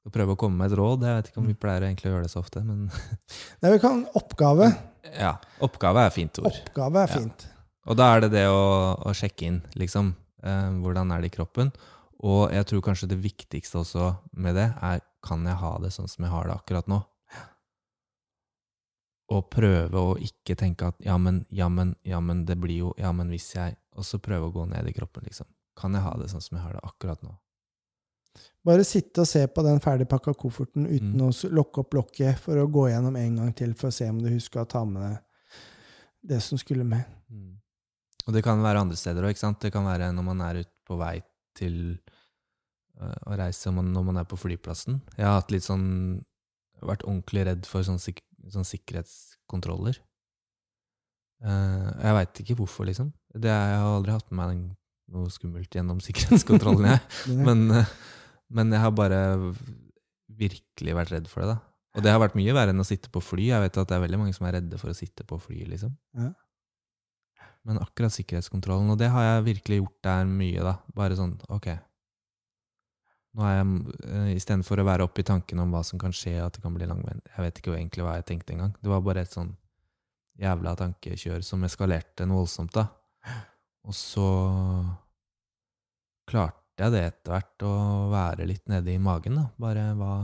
skal 0.00 0.12
prøve 0.14 0.32
å 0.36 0.38
komme 0.40 0.56
med 0.62 0.70
et 0.72 0.78
råd, 0.78 1.02
jeg 1.04 1.16
vet 1.18 1.26
ikke 1.32 1.40
om 1.42 1.48
vi 1.50 1.56
pleier 1.60 1.82
egentlig 1.84 2.08
å 2.08 2.14
gjøre 2.14 2.28
det 2.28 2.30
så 2.32 2.40
ofte, 2.40 2.62
men 2.64 2.86
Nei, 3.60 3.72
vi 3.74 3.80
kan 3.82 4.04
Oppgave. 4.16 4.70
ja, 5.18 5.34
oppgave 5.66 6.06
er 6.06 6.14
fint 6.14 6.38
ord. 6.40 6.46
Oppgave 6.54 7.02
er 7.02 7.10
Ja. 7.12 7.18
fint. 7.20 7.48
Og 7.86 7.98
da 7.98 8.06
er 8.14 8.24
det 8.24 8.30
det 8.32 8.46
å, 8.50 8.62
å 9.06 9.12
sjekke 9.14 9.46
inn, 9.50 9.58
liksom. 9.78 10.14
Eh, 10.46 10.70
hvordan 10.82 11.10
er 11.14 11.20
det 11.26 11.32
i 11.32 11.36
kroppen? 11.36 11.68
Og 12.26 12.48
jeg 12.54 12.64
tror 12.70 12.80
kanskje 12.86 13.10
det 13.12 13.18
viktigste 13.22 13.82
også 13.82 14.08
med 14.38 14.56
det 14.56 14.70
er 14.82 15.02
kan 15.26 15.44
jeg 15.46 15.58
ha 15.60 15.74
det 15.82 15.90
sånn 15.94 16.08
som 16.08 16.24
jeg 16.24 16.32
har 16.32 16.48
det 16.48 16.54
akkurat 16.56 16.88
nå? 16.90 17.02
Og 19.34 19.48
prøve 19.50 19.98
å 19.98 20.14
ikke 20.22 20.54
tenke 20.58 20.86
at 20.92 21.00
ja, 21.02 21.16
men, 21.18 21.40
ja, 21.50 21.66
men, 21.72 21.96
ja, 22.06 22.20
men, 22.22 22.44
det 22.46 22.58
blir 22.62 22.84
jo 22.84 22.92
Ja, 22.98 23.10
men 23.12 23.32
hvis 23.32 23.48
jeg 23.56 23.74
Og 23.98 24.06
så 24.06 24.20
prøve 24.22 24.46
å 24.46 24.54
gå 24.54 24.66
ned 24.70 24.86
i 24.86 24.94
kroppen, 24.94 25.24
liksom. 25.26 25.48
Kan 25.76 25.96
jeg 25.96 26.04
ha 26.04 26.12
det 26.20 26.28
sånn 26.30 26.44
som 26.44 26.58
jeg 26.58 26.64
har 26.64 26.76
det 26.76 26.84
akkurat 26.84 27.22
nå? 27.24 27.32
Bare 28.66 28.84
sitte 28.84 29.22
og 29.22 29.28
se 29.28 29.42
på 29.48 29.62
den 29.64 29.80
ferdigpakka 29.80 30.34
kofferten 30.36 30.86
uten 30.86 31.14
Mm. 31.16 31.28
å 31.28 31.50
lokke 31.52 31.80
opp 31.80 31.94
lokket 31.94 32.38
for 32.38 32.56
å 32.60 32.66
gå 32.68 32.88
gjennom 32.90 33.16
en 33.16 33.36
gang 33.36 33.52
til 33.56 33.74
for 33.74 33.88
å 33.88 33.94
se 33.94 34.08
om 34.08 34.18
du 34.20 34.28
husker 34.28 34.60
å 34.60 34.68
ta 34.68 34.84
med 34.84 35.02
deg 35.02 35.18
det 36.32 36.40
som 36.42 36.58
skulle 36.58 36.84
med. 36.84 37.04
Mm. 37.30 37.56
Og 38.26 38.34
det 38.34 38.42
kan 38.42 38.62
være 38.62 38.82
andre 38.82 38.96
steder 38.98 39.22
òg? 39.22 39.38
Det 39.60 39.72
kan 39.72 39.86
være 39.86 40.12
når 40.12 40.24
man 40.26 40.40
er 40.40 40.62
ute 40.64 40.74
på 40.86 40.98
vei 40.98 41.22
til 41.56 41.98
øh, 43.00 43.20
å 43.26 43.36
reise, 43.38 43.70
når 43.70 44.02
man 44.02 44.16
er 44.16 44.24
på 44.24 44.36
flyplassen. 44.36 45.00
Jeg 45.16 45.26
har 45.26 45.40
hatt 45.40 45.50
litt 45.54 45.66
sånn 45.66 46.24
Vært 46.84 47.06
ordentlig 47.08 47.46
redd 47.46 47.62
for 47.64 47.80
sånn, 47.80 47.96
sik 47.96 48.18
sånn 48.52 48.66
sikkerhetskontroller. 48.68 49.98
Eh, 51.44 51.88
jeg 52.02 52.16
veit 52.16 52.40
ikke 52.42 52.56
hvorfor, 52.62 52.88
liksom. 52.88 53.10
Det, 53.34 53.50
er- 53.52 53.72
jeg 53.74 53.80
har 53.82 53.96
aldri 53.98 54.14
hatt 54.16 54.30
med 54.32 54.40
meg 54.40 54.76
noe 55.12 55.30
skummelt 55.30 55.70
gjennom 55.76 56.00
sikkerhetskontrollen, 56.06 56.88
jeg. 56.90 57.00
Men, 57.46 57.66
eh, 57.82 57.90
men 58.48 58.70
jeg 58.70 58.78
har 58.78 58.92
bare 58.94 59.20
virkelig 60.38 60.92
vært 60.94 61.10
redd 61.16 61.28
for 61.30 61.42
det, 61.42 61.54
da. 61.56 61.58
Og 61.96 62.04
det 62.04 62.12
har 62.12 62.20
vært 62.22 62.36
mye 62.38 62.52
verre 62.54 62.70
enn 62.74 62.82
å 62.82 62.86
sitte 62.86 63.08
på 63.10 63.18
fly. 63.24 63.48
Jeg 63.48 63.62
vet 63.64 63.78
at 63.80 63.88
det 63.90 63.96
er 63.96 64.02
veldig 64.04 64.18
mange 64.20 64.34
som 64.36 64.44
er 64.46 64.58
redde 64.58 64.78
for 64.78 64.92
å 64.92 64.94
sitte 64.94 65.24
på 65.26 65.38
fly, 65.40 65.64
liksom. 65.72 65.94
Ja. 66.14 66.28
Men 67.66 67.80
akkurat 67.82 68.14
sikkerhetskontrollen, 68.14 68.92
og 68.92 68.98
det 69.00 69.08
har 69.10 69.24
jeg 69.24 69.46
virkelig 69.48 69.78
gjort 69.80 69.96
der 70.06 70.28
mye, 70.30 70.62
da. 70.62 70.74
Bare 70.94 71.16
sånn, 71.18 71.32
ok. 71.50 71.70
Nå 73.36 73.44
er 73.44 73.58
jeg, 73.58 73.72
uh, 74.08 74.28
Istedenfor 74.32 74.80
å 74.80 74.86
være 74.88 75.04
oppe 75.04 75.20
i 75.20 75.28
tanken 75.28 75.60
om 75.60 75.74
hva 75.74 75.82
som 75.84 76.00
kan 76.00 76.14
skje, 76.16 76.38
at 76.40 76.56
det 76.56 76.62
kan 76.64 76.76
bli 76.76 76.88
langvenn 76.88 77.20
Jeg 77.28 77.44
vet 77.44 77.58
ikke 77.60 77.74
egentlig 77.76 78.06
hva 78.06 78.16
jeg 78.16 78.28
tenkte 78.30 78.54
engang. 78.54 78.72
Det 78.80 78.92
var 78.92 79.04
bare 79.04 79.26
et 79.26 79.34
sånn 79.34 79.52
jævla 80.40 80.74
tankekjør 80.76 81.44
som 81.44 81.64
eskalerte 81.68 82.26
noe 82.28 82.42
voldsomt, 82.42 82.72
da. 82.76 82.88
Og 83.86 83.94
så 83.96 84.26
klarte 86.28 86.82
jeg 86.82 86.92
det 86.92 87.02
etter 87.08 87.32
hvert 87.32 87.64
å 87.64 87.74
være 88.12 88.48
litt 88.48 88.66
nede 88.68 88.92
i 88.92 89.00
magen, 89.00 89.38
da. 89.40 89.46
Bare 89.60 89.86
hva 89.96 90.16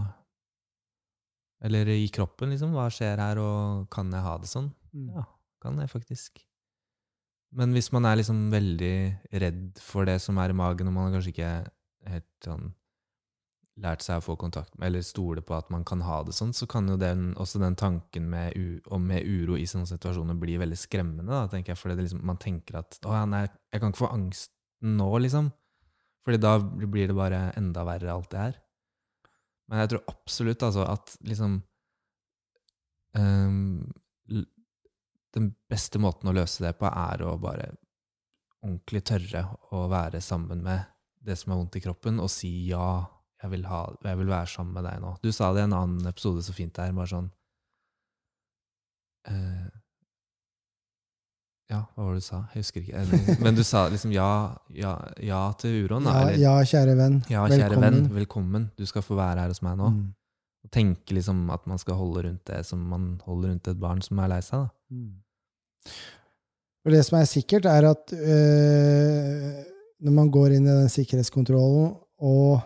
Eller 1.62 1.92
i 1.94 2.08
kroppen, 2.10 2.50
liksom. 2.50 2.72
Hva 2.74 2.88
skjer 2.90 3.20
her, 3.22 3.38
og 3.38 3.86
kan 3.92 4.10
jeg 4.10 4.24
ha 4.24 4.34
det 4.42 4.50
sånn? 4.50 4.72
Mm. 4.90 5.12
Ja, 5.14 5.28
kan 5.62 5.78
jeg 5.78 5.92
faktisk. 5.92 6.42
Men 7.54 7.76
hvis 7.76 7.92
man 7.94 8.08
er 8.08 8.18
liksom 8.18 8.48
veldig 8.50 8.96
redd 9.44 9.80
for 9.80 10.08
det 10.08 10.18
som 10.24 10.40
er 10.42 10.50
i 10.50 10.56
magen, 10.56 10.88
og 10.88 10.96
man 10.96 11.06
har 11.06 11.18
kanskje 11.18 11.34
ikke 11.36 11.52
helt 12.08 12.30
sånn 12.44 12.72
lært 13.80 14.04
seg 14.04 14.20
å 14.20 14.24
få 14.24 14.34
kontakt 14.36 14.74
med, 14.76 14.90
eller 14.90 15.04
stole 15.06 15.42
på 15.44 15.54
at 15.56 15.70
man 15.72 15.84
kan 15.88 16.02
ha 16.04 16.18
det 16.26 16.34
sånn, 16.36 16.52
så 16.52 16.68
kan 16.68 16.90
jo 16.90 16.98
den, 17.00 17.30
også 17.40 17.60
den 17.62 17.76
tanken 17.78 18.28
med, 18.28 18.56
med 19.00 19.24
uro 19.24 19.56
i 19.56 19.64
sånne 19.68 19.88
situasjoner 19.88 20.36
bli 20.38 20.58
veldig 20.60 20.76
skremmende, 20.76 21.30
da, 21.32 21.46
tenker 21.50 21.72
jeg, 21.72 21.80
fordi 21.80 21.96
liksom, 22.02 22.20
man 22.28 22.40
tenker 22.42 22.82
at 22.82 22.98
å, 23.06 23.14
ja, 23.16 23.24
nei, 23.28 23.46
jeg 23.72 23.82
kan 23.82 23.94
ikke 23.94 24.04
få 24.04 24.12
angsten 24.12 24.98
nå, 24.98 25.08
liksom. 25.24 25.48
Fordi 26.22 26.38
da 26.38 26.56
blir 26.60 27.08
det 27.10 27.16
bare 27.18 27.48
enda 27.58 27.86
verre, 27.86 28.12
alt 28.12 28.30
det 28.30 28.42
her. 28.42 28.60
Men 29.70 29.82
jeg 29.82 29.92
tror 29.94 30.12
absolutt 30.12 30.62
altså 30.66 30.84
at 30.84 31.14
liksom 31.24 31.54
um, 33.16 33.78
Den 35.32 35.46
beste 35.70 36.00
måten 36.02 36.28
å 36.28 36.34
løse 36.36 36.60
det 36.60 36.74
på 36.76 36.90
er 36.90 37.22
å 37.24 37.38
bare 37.40 37.70
ordentlig 38.62 39.00
tørre 39.08 39.46
å 39.72 39.86
være 39.90 40.20
sammen 40.22 40.60
med 40.62 40.84
det 41.24 41.38
som 41.40 41.54
er 41.54 41.58
vondt 41.58 41.78
i 41.78 41.82
kroppen, 41.82 42.20
og 42.20 42.30
si 42.30 42.50
ja, 42.68 43.00
jeg 43.42 43.50
vil, 43.50 43.64
ha, 43.66 43.84
jeg 44.06 44.18
vil 44.20 44.30
være 44.30 44.46
sammen 44.50 44.76
med 44.76 44.86
deg 44.86 45.02
nå. 45.02 45.16
Du 45.22 45.32
sa 45.34 45.50
det 45.54 45.64
i 45.64 45.66
en 45.66 45.74
annen 45.74 46.06
episode 46.10 46.44
så 46.46 46.54
fint 46.54 46.74
der, 46.76 46.92
bare 46.94 47.10
sånn 47.10 47.28
eh, 49.26 49.70
Ja, 51.72 51.80
hva 51.94 52.06
var 52.06 52.14
det 52.14 52.22
du 52.22 52.26
sa? 52.28 52.42
Jeg 52.52 52.62
husker 52.62 52.84
ikke. 52.84 53.02
Men 53.44 53.58
du 53.58 53.64
sa 53.66 53.86
liksom 53.90 54.14
ja, 54.14 54.30
ja, 54.76 54.94
ja 55.24 55.42
til 55.58 55.86
uroen, 55.86 56.06
da. 56.06 56.16
Ja, 56.30 56.38
ja, 56.44 56.54
kjære 56.68 56.96
venn. 57.00 57.20
ja, 57.32 57.44
kjære 57.50 57.80
venn, 57.82 58.02
velkommen. 58.14 58.70
Du 58.78 58.86
skal 58.86 59.06
få 59.06 59.18
være 59.18 59.42
her 59.42 59.54
hos 59.54 59.62
meg 59.64 59.78
nå. 59.80 59.90
Mm. 59.96 60.10
Og 60.62 60.74
tenke 60.74 61.16
liksom 61.16 61.48
at 61.50 61.64
man 61.66 61.80
skal 61.82 61.98
holde 61.98 62.28
rundt 62.28 62.44
det 62.46 62.60
som 62.68 62.82
man 62.92 63.16
holder 63.26 63.54
rundt 63.54 63.70
et 63.72 63.80
barn 63.82 64.04
som 64.04 64.20
er 64.22 64.30
lei 64.36 64.42
seg. 64.46 64.68
Da. 64.68 64.94
Mm. 64.94 65.96
For 66.82 66.94
det 66.94 67.02
som 67.06 67.18
er 67.18 67.30
sikkert, 67.30 67.66
er 67.70 67.88
at 67.90 68.14
øh, 68.14 69.48
når 70.02 70.14
man 70.14 70.30
går 70.34 70.58
inn 70.58 70.68
i 70.68 70.76
den 70.82 70.92
sikkerhetskontrollen 70.92 71.96
og 72.22 72.60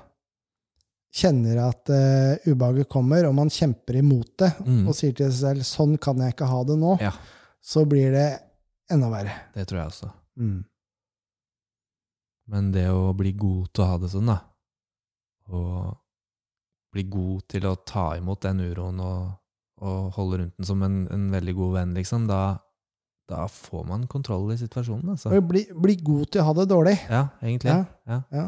kjenner 1.15 1.59
at 1.69 1.89
uh, 1.91 2.37
ubehaget 2.51 2.89
kommer, 2.89 3.25
og 3.29 3.35
man 3.35 3.49
kjemper 3.49 3.97
imot 4.03 4.37
det 4.39 4.53
Mm. 4.67 4.87
og 4.89 4.95
sier 4.95 5.15
til 5.17 5.31
seg 5.33 5.41
selv 5.57 5.63
'sånn 5.65 5.99
kan 6.01 6.19
jeg 6.19 6.35
ikke 6.35 6.47
ha 6.49 6.63
det 6.65 6.77
nå', 6.79 7.01
Ja. 7.01 7.13
så 7.63 7.85
blir 7.89 8.11
det 8.13 8.41
enda 8.91 9.09
verre. 9.11 9.33
Det 9.55 9.67
tror 9.67 9.79
jeg 9.79 9.87
også. 9.89 10.11
Mm. 10.39 10.65
Men 12.49 12.71
det 12.73 12.87
å 12.91 13.13
bli 13.17 13.33
god 13.33 13.73
til 13.75 13.85
å 13.85 13.87
ha 13.91 13.97
det 13.99 14.11
sånn, 14.13 14.27
da, 14.27 14.39
og 15.51 15.97
bli 16.95 17.03
god 17.11 17.49
til 17.49 17.67
å 17.67 17.75
ta 17.85 18.17
imot 18.17 18.41
den 18.47 18.61
uroen 18.61 19.01
og, 19.01 19.33
og 19.83 20.13
holde 20.17 20.39
rundt 20.39 20.57
den 20.57 20.65
som 20.69 20.83
en, 20.87 21.09
en 21.13 21.31
veldig 21.35 21.55
god 21.59 21.75
venn, 21.75 21.95
liksom, 21.95 22.27
da, 22.31 22.59
da 23.29 23.47
får 23.51 23.85
man 23.89 24.07
kontroll 24.07 24.53
i 24.55 24.57
situasjonen, 24.61 25.11
altså. 25.17 25.35
Bli, 25.43 25.67
bli 25.75 25.97
god 25.97 26.31
til 26.31 26.43
å 26.43 26.45
ha 26.45 26.53
det 26.61 26.69
dårlig. 26.71 26.95
Ja, 27.11 27.29
egentlig. 27.43 27.75
Ja. 27.75 27.85
Ja. 28.07 28.23
Ja. 28.31 28.47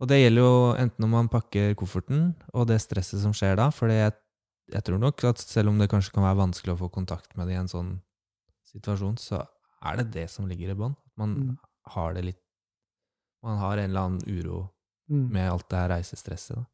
Og 0.00 0.08
det 0.10 0.18
gjelder 0.20 0.42
jo 0.44 0.56
enten 0.76 1.00
når 1.04 1.08
man 1.12 1.28
pakker 1.32 1.74
kofferten, 1.78 2.34
og 2.52 2.66
det 2.68 2.80
stresset 2.84 3.22
som 3.22 3.32
skjer 3.32 3.56
da, 3.56 3.70
for 3.72 3.88
jeg, 3.88 4.12
jeg 4.72 4.84
tror 4.84 4.98
nok 5.00 5.24
at 5.24 5.38
selv 5.40 5.70
om 5.72 5.78
det 5.80 5.88
kanskje 5.88 6.12
kan 6.12 6.26
være 6.26 6.40
vanskelig 6.42 6.74
å 6.74 6.80
få 6.82 6.90
kontakt 6.92 7.36
med 7.36 7.48
det 7.48 7.54
i 7.56 7.60
en 7.62 7.70
sånn 7.70 7.94
situasjon, 8.68 9.16
så 9.16 9.40
er 9.86 9.96
det 10.02 10.10
det 10.12 10.26
som 10.32 10.48
ligger 10.50 10.74
i 10.74 10.78
bånn. 10.78 10.96
Man 11.16 11.34
Mm. 11.36 11.58
har 11.94 12.14
det 12.14 12.24
litt 12.24 12.42
Man 13.44 13.58
har 13.60 13.78
en 13.78 13.90
eller 13.90 14.00
annen 14.00 14.22
uro 14.26 14.70
Mm. 15.08 15.30
med 15.30 15.50
alt 15.52 15.68
det 15.70 15.76
her 15.78 15.88
reisestresset. 15.88 16.56
Da. 16.56 16.64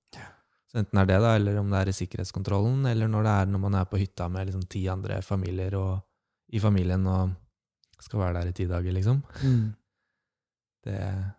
Så 0.73 0.79
enten 0.81 0.99
er 0.99 1.05
det 1.07 1.19
da, 1.21 1.35
eller 1.37 1.59
om 1.61 1.69
det 1.69 1.79
er 1.83 1.89
i 1.91 1.93
sikkerhetskontrollen, 1.93 2.87
eller 2.89 3.07
når 3.09 3.23
det 3.27 3.33
er 3.43 3.47
når 3.53 3.61
man 3.61 3.75
er 3.75 3.85
på 3.85 3.99
hytta 4.01 4.29
med 4.31 4.47
liksom 4.49 4.63
ti 4.71 4.87
andre 4.89 5.21
familier 5.23 5.75
og, 5.77 6.01
i 6.51 6.59
familien, 6.59 7.07
og 7.07 7.35
skal 8.01 8.21
være 8.21 8.41
der 8.41 8.49
i 8.49 8.53
ti 8.57 8.65
dager, 8.67 8.93
liksom. 8.93 9.23
Mm. 9.45 9.75
Det 10.85 11.35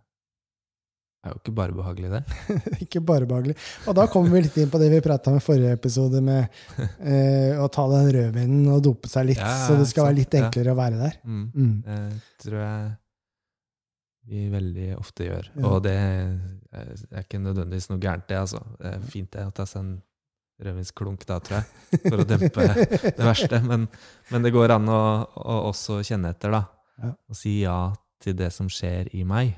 er 1.24 1.32
jo 1.32 1.39
ikke 1.39 1.56
bare 1.56 1.75
behagelig, 1.77 2.10
det. 2.12 2.22
Ikke 2.84 3.01
bare 3.06 3.27
behagelig. 3.30 3.56
Og 3.88 3.96
da 3.96 4.08
kommer 4.12 4.36
vi 4.36 4.42
litt 4.44 4.58
inn 4.60 4.72
på 4.74 4.82
det 4.82 4.89
vi 4.92 5.00
prata 5.06 5.32
om 5.32 5.38
i 5.39 5.44
forrige 5.44 5.72
episode, 5.77 6.20
med 6.24 6.50
eh, 7.00 7.56
å 7.63 7.70
ta 7.72 7.86
den 7.94 8.10
rødvinen 8.18 8.68
og 8.74 8.84
dope 8.84 9.12
seg 9.12 9.30
litt, 9.32 9.39
Ja, 9.39 9.53
så 9.68 9.77
det 9.80 9.88
skal 9.92 10.10
være 10.10 10.20
litt 10.20 10.24
litt 10.24 10.39
ja. 10.39 10.48
enklere 10.48 10.74
å 10.74 10.80
være 10.80 11.00
der. 11.00 11.18
Mm. 11.24 11.46
Mm. 11.53 11.80
Det 11.86 12.46
tror 12.48 12.60
jeg 12.60 12.92
vi 14.24 14.46
veldig 14.48 14.89
ofte 14.96 15.27
gjør. 15.27 15.50
Ja. 15.58 15.63
Og 15.68 15.84
det 15.84 15.96
er 16.00 17.24
ikke 17.24 17.42
nødvendigvis 17.44 17.89
noe 17.92 18.01
gærent, 18.03 18.27
det. 18.30 18.39
altså. 18.39 18.62
Det 18.80 18.94
er 18.94 19.08
fint 19.12 19.32
det 19.36 19.48
å 19.48 19.56
ta 19.56 19.65
seg 19.68 19.84
en 19.84 19.96
rødvinsklunk 20.63 21.25
da, 21.27 21.39
tror 21.44 21.60
jeg, 21.60 22.00
for 22.06 22.24
å 22.24 22.27
dempe 22.27 22.68
det 23.18 23.25
verste. 23.25 23.60
Men, 23.68 23.88
men 24.32 24.46
det 24.46 24.53
går 24.56 24.75
an 24.77 24.88
å, 24.92 25.01
å 25.27 25.58
også 25.72 26.00
kjenne 26.08 26.32
etter, 26.34 26.56
da. 26.56 26.63
Ja. 27.03 27.12
Og 27.27 27.38
si 27.38 27.58
ja 27.63 27.77
til 28.24 28.38
det 28.39 28.53
som 28.56 28.70
skjer 28.72 29.10
i 29.12 29.25
meg. 29.27 29.58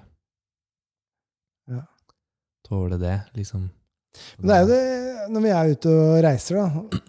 Tåle 2.65 2.97
det, 3.01 3.15
liksom. 3.37 3.67
Men 4.39 4.47
det 4.47 4.55
er 4.55 4.61
jo 4.63 4.69
det 4.71 4.83
når 5.35 5.41
vi 5.43 5.49
er 5.51 5.71
ute 5.75 5.91
og 5.91 6.23
reiser, 6.23 6.55
da. 6.61 6.67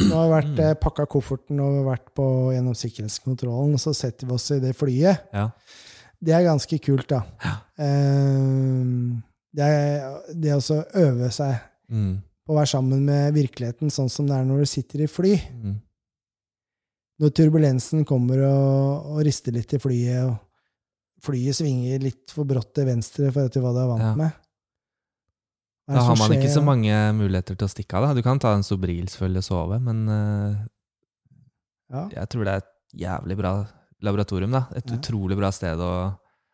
Nå 0.08 0.14
har 0.16 0.26
vi 0.26 0.32
vært 0.34 0.60
eh, 0.64 0.74
pakka 0.80 1.04
kofferten 1.12 1.60
og 1.62 1.82
vært 1.86 2.06
på, 2.16 2.24
gjennom 2.54 2.74
sikkerhetskontrollen, 2.76 3.74
og 3.76 3.80
så 3.82 3.92
setter 3.94 4.26
vi 4.26 4.34
oss 4.36 4.50
i 4.56 4.58
det 4.62 4.72
flyet. 4.76 5.26
Ja. 5.36 5.46
Det 6.26 6.32
er 6.34 6.46
ganske 6.48 6.78
kult, 6.82 7.06
da. 7.12 7.20
Ja. 7.44 7.54
Eh, 7.84 8.84
det 9.56 9.64
er 9.72 10.16
det 10.34 10.56
å 10.56 10.82
øve 11.06 11.30
seg 11.32 11.56
Mm. 11.88 12.16
på 12.46 12.50
å 12.52 12.56
være 12.58 12.66
sammen 12.72 13.04
med 13.06 13.34
virkeligheten, 13.36 13.92
sånn 13.94 14.08
som 14.10 14.26
det 14.26 14.34
er 14.34 14.44
når 14.48 14.64
du 14.64 14.66
sitter 14.66 15.04
i 15.04 15.06
fly. 15.06 15.36
Mm. 15.62 15.76
Når 17.22 17.30
turbulensen 17.38 18.02
kommer 18.04 18.42
og, 18.48 19.06
og 19.14 19.20
rister 19.24 19.54
litt 19.54 19.72
i 19.72 19.78
flyet, 19.80 20.26
og 20.26 21.22
flyet 21.24 21.54
svinger 21.56 22.02
litt 22.02 22.34
for 22.34 22.44
brått 22.48 22.74
til 22.76 22.88
venstre 22.90 23.30
for 23.32 23.46
at 23.46 23.54
du 23.54 23.60
er 23.62 23.86
vant 23.86 24.02
Ja. 24.02 24.14
med. 24.18 24.32
Da 25.86 26.02
har 26.02 26.16
man 26.18 26.32
ikke 26.34 26.50
så 26.50 26.62
mange 26.66 26.90
muligheter 27.14 27.54
til 27.54 27.66
å 27.68 27.70
stikke 27.70 27.94
av. 27.98 28.08
da. 28.08 28.14
Du 28.18 28.22
kan 28.26 28.40
ta 28.42 28.54
en 28.56 28.64
Sobril 28.66 29.06
selvfølgelig 29.06 29.42
og 29.44 29.46
sove, 29.46 29.76
men 29.86 30.08
uh, 30.10 30.54
Ja. 31.92 32.08
jeg 32.10 32.28
tror 32.32 32.44
det 32.44 32.54
er 32.54 32.62
et 32.64 32.72
jævlig 33.06 33.36
bra 33.38 33.52
laboratorium. 34.02 34.50
da. 34.50 34.64
Et 34.74 34.84
Ja. 34.90 34.96
utrolig 34.98 35.36
bra 35.38 35.50
sted 35.54 35.78
å 35.78 35.92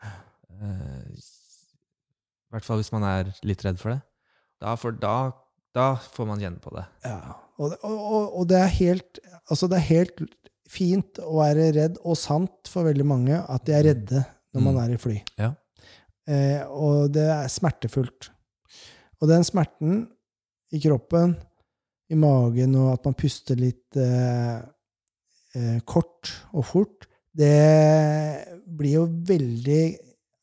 uh, 0.04 1.02
I 1.16 2.52
hvert 2.52 2.64
fall 2.68 2.82
hvis 2.82 2.92
man 2.92 3.02
er 3.08 3.32
litt 3.42 3.64
redd 3.64 3.78
for 3.80 3.94
det. 3.94 4.02
Da, 4.60 4.74
for 4.76 4.92
da, 4.92 5.32
da 5.74 5.94
får 5.96 6.26
man 6.28 6.38
kjenne 6.42 6.60
på 6.60 6.70
det. 6.76 6.84
Ja, 7.08 7.38
og, 7.58 7.72
og, 7.82 8.36
og, 8.36 8.44
det 8.52 8.58
er 8.60 8.68
helt 8.76 9.18
Altså, 9.50 9.66
det 9.68 9.78
er 9.80 9.88
helt 9.88 10.20
fint 10.68 11.18
å 11.24 11.40
være 11.40 11.72
redd, 11.76 11.96
og 12.04 12.16
sant 12.16 12.68
for 12.70 12.84
veldig 12.86 13.04
mange, 13.08 13.40
at 13.48 13.64
de 13.66 13.72
er 13.76 13.82
redde 13.88 14.20
når 14.54 14.62
man 14.62 14.74
Mm. 14.76 14.82
er 14.84 14.92
i 14.94 14.96
fly. 15.00 15.16
Ja. 15.40 15.48
Eh, 16.28 16.62
og 16.68 17.10
det 17.12 17.24
er 17.28 17.48
smertefullt. 17.48 18.28
Og 19.22 19.30
den 19.30 19.44
smerten 19.46 20.06
i 20.74 20.80
kroppen, 20.82 21.36
i 22.10 22.16
magen, 22.18 22.74
og 22.80 22.92
at 22.96 23.04
man 23.06 23.14
puster 23.16 23.56
litt 23.56 23.96
eh, 23.96 24.58
eh, 25.56 25.78
kort 25.88 26.32
og 26.52 26.66
fort, 26.66 27.06
det 27.32 27.52
blir 28.66 28.98
jo 28.98 29.04
veldig 29.28 29.82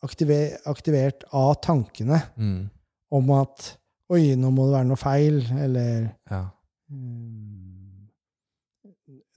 aktiver, 0.08 0.56
aktivert 0.72 1.26
av 1.36 1.58
tankene 1.62 2.22
Mm. 2.38 2.70
om 3.12 3.32
at 3.38 3.76
Oi, 4.10 4.34
nå 4.34 4.50
må 4.50 4.64
det 4.66 4.74
være 4.74 4.88
noe 4.90 4.98
feil, 4.98 5.36
eller 5.54 6.08
Ja. 6.32 6.50
Mm. 6.90 8.08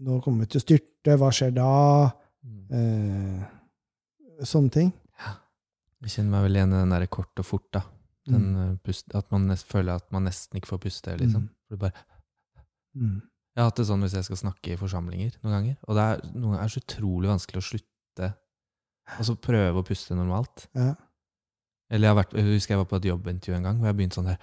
Nå 0.01 0.17
kommer 0.25 0.47
vi 0.47 0.55
til 0.55 0.61
å 0.63 0.65
styrte, 0.65 1.17
hva 1.21 1.29
skjer 1.31 1.53
da? 1.53 1.67
Mm. 2.43 3.43
Eh, 3.43 4.45
sånne 4.49 4.73
ting. 4.73 4.93
Jeg 6.03 6.11
kjenner 6.15 6.31
meg 6.33 6.47
vel 6.49 6.57
igjen 6.57 6.73
i 6.73 6.79
den 6.81 6.95
derre 6.95 7.07
kort 7.13 7.39
og 7.39 7.45
fort. 7.47 7.69
da. 7.77 7.83
Den, 8.27 8.53
Mm. 8.55 8.73
eh, 8.73 8.77
pust, 8.87 9.15
at 9.15 9.31
man 9.33 9.47
nest, 9.49 9.67
føler 9.67 9.97
at 9.97 10.13
man 10.13 10.25
nesten 10.25 10.57
ikke 10.61 10.69
får 10.71 10.79
puste. 10.85 11.17
liksom. 11.19 11.49
Mm. 11.71 11.79
Bare, 11.79 11.93
Mm. 12.97 13.23
jeg 13.57 13.59
har 13.63 13.65
hatt 13.71 13.77
det 13.77 13.87
sånn 13.89 14.03
hvis 14.05 14.13
jeg 14.15 14.25
skal 14.25 14.37
snakke 14.37 14.73
i 14.73 14.77
forsamlinger 14.77 15.33
noen 15.43 15.53
ganger. 15.57 15.77
Og 15.89 15.97
det 15.97 16.03
er, 16.05 16.29
noen 16.37 16.53
ganger 16.55 16.61
er 16.61 16.69
det 16.69 16.77
så 16.77 16.85
utrolig 16.87 17.29
vanskelig 17.33 17.59
å 17.63 17.69
slutte 17.71 18.35
og 19.19 19.25
så 19.27 19.35
prøve 19.41 19.75
å 19.83 19.85
puste 19.85 20.15
normalt. 20.15 20.69
Ja. 20.75 20.95
Eller 21.91 22.07
jeg, 22.09 22.15
har 22.15 22.23
vært, 22.25 22.33
jeg 22.39 22.45
husker 22.55 22.75
jeg 22.75 22.79
var 22.79 22.85
på 22.93 22.97
et 22.97 23.09
jobbintervju 23.11 23.55
en 23.57 23.63
gang 23.63 23.79
hvor 23.79 23.87
jeg 23.91 23.97
begynte 23.97 24.15
sånn 24.21 24.29
her 24.31 24.39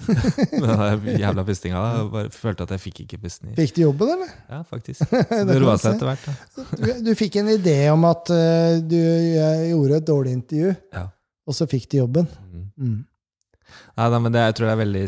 Med 0.08 1.04
den 1.04 1.18
jævla 1.20 1.44
pustinga. 1.44 1.76
da, 1.80 1.98
Jeg 2.02 2.10
bare 2.12 2.30
følte 2.32 2.62
at 2.64 2.70
jeg 2.70 2.80
fikk 2.80 3.00
ikke 3.04 3.18
pusten 3.20 3.50
i. 3.50 3.54
Fikk 3.58 3.74
du 3.76 3.82
jobben, 3.82 4.08
eller? 4.14 4.30
Ja, 4.48 4.62
faktisk. 4.64 5.02
Så 5.04 5.44
Det 5.48 5.56
roa 5.60 5.74
seg 5.76 5.96
etter 5.98 6.08
hvert. 6.08 6.76
Du, 6.80 7.02
du 7.04 7.14
fikk 7.18 7.36
en 7.42 7.50
idé 7.52 7.74
om 7.92 8.04
at 8.08 8.30
uh, 8.32 8.78
du 8.80 8.96
eh, 8.96 9.66
gjorde 9.74 9.96
et 10.00 10.06
dårlig 10.08 10.32
intervju, 10.38 10.76
Ja. 10.96 11.06
Og 11.50 11.56
så 11.56 11.66
fikk 11.70 11.88
de 11.90 12.04
jobben. 12.04 12.28
Mm. 12.78 13.00
Ja, 13.94 14.06
Nei, 14.06 14.06
nei, 14.10 14.18
men 14.24 14.34
det, 14.34 14.40
jeg 14.42 14.54
tror 14.58 14.66
det 14.66 14.72
er 14.72 14.80
veldig 14.80 15.02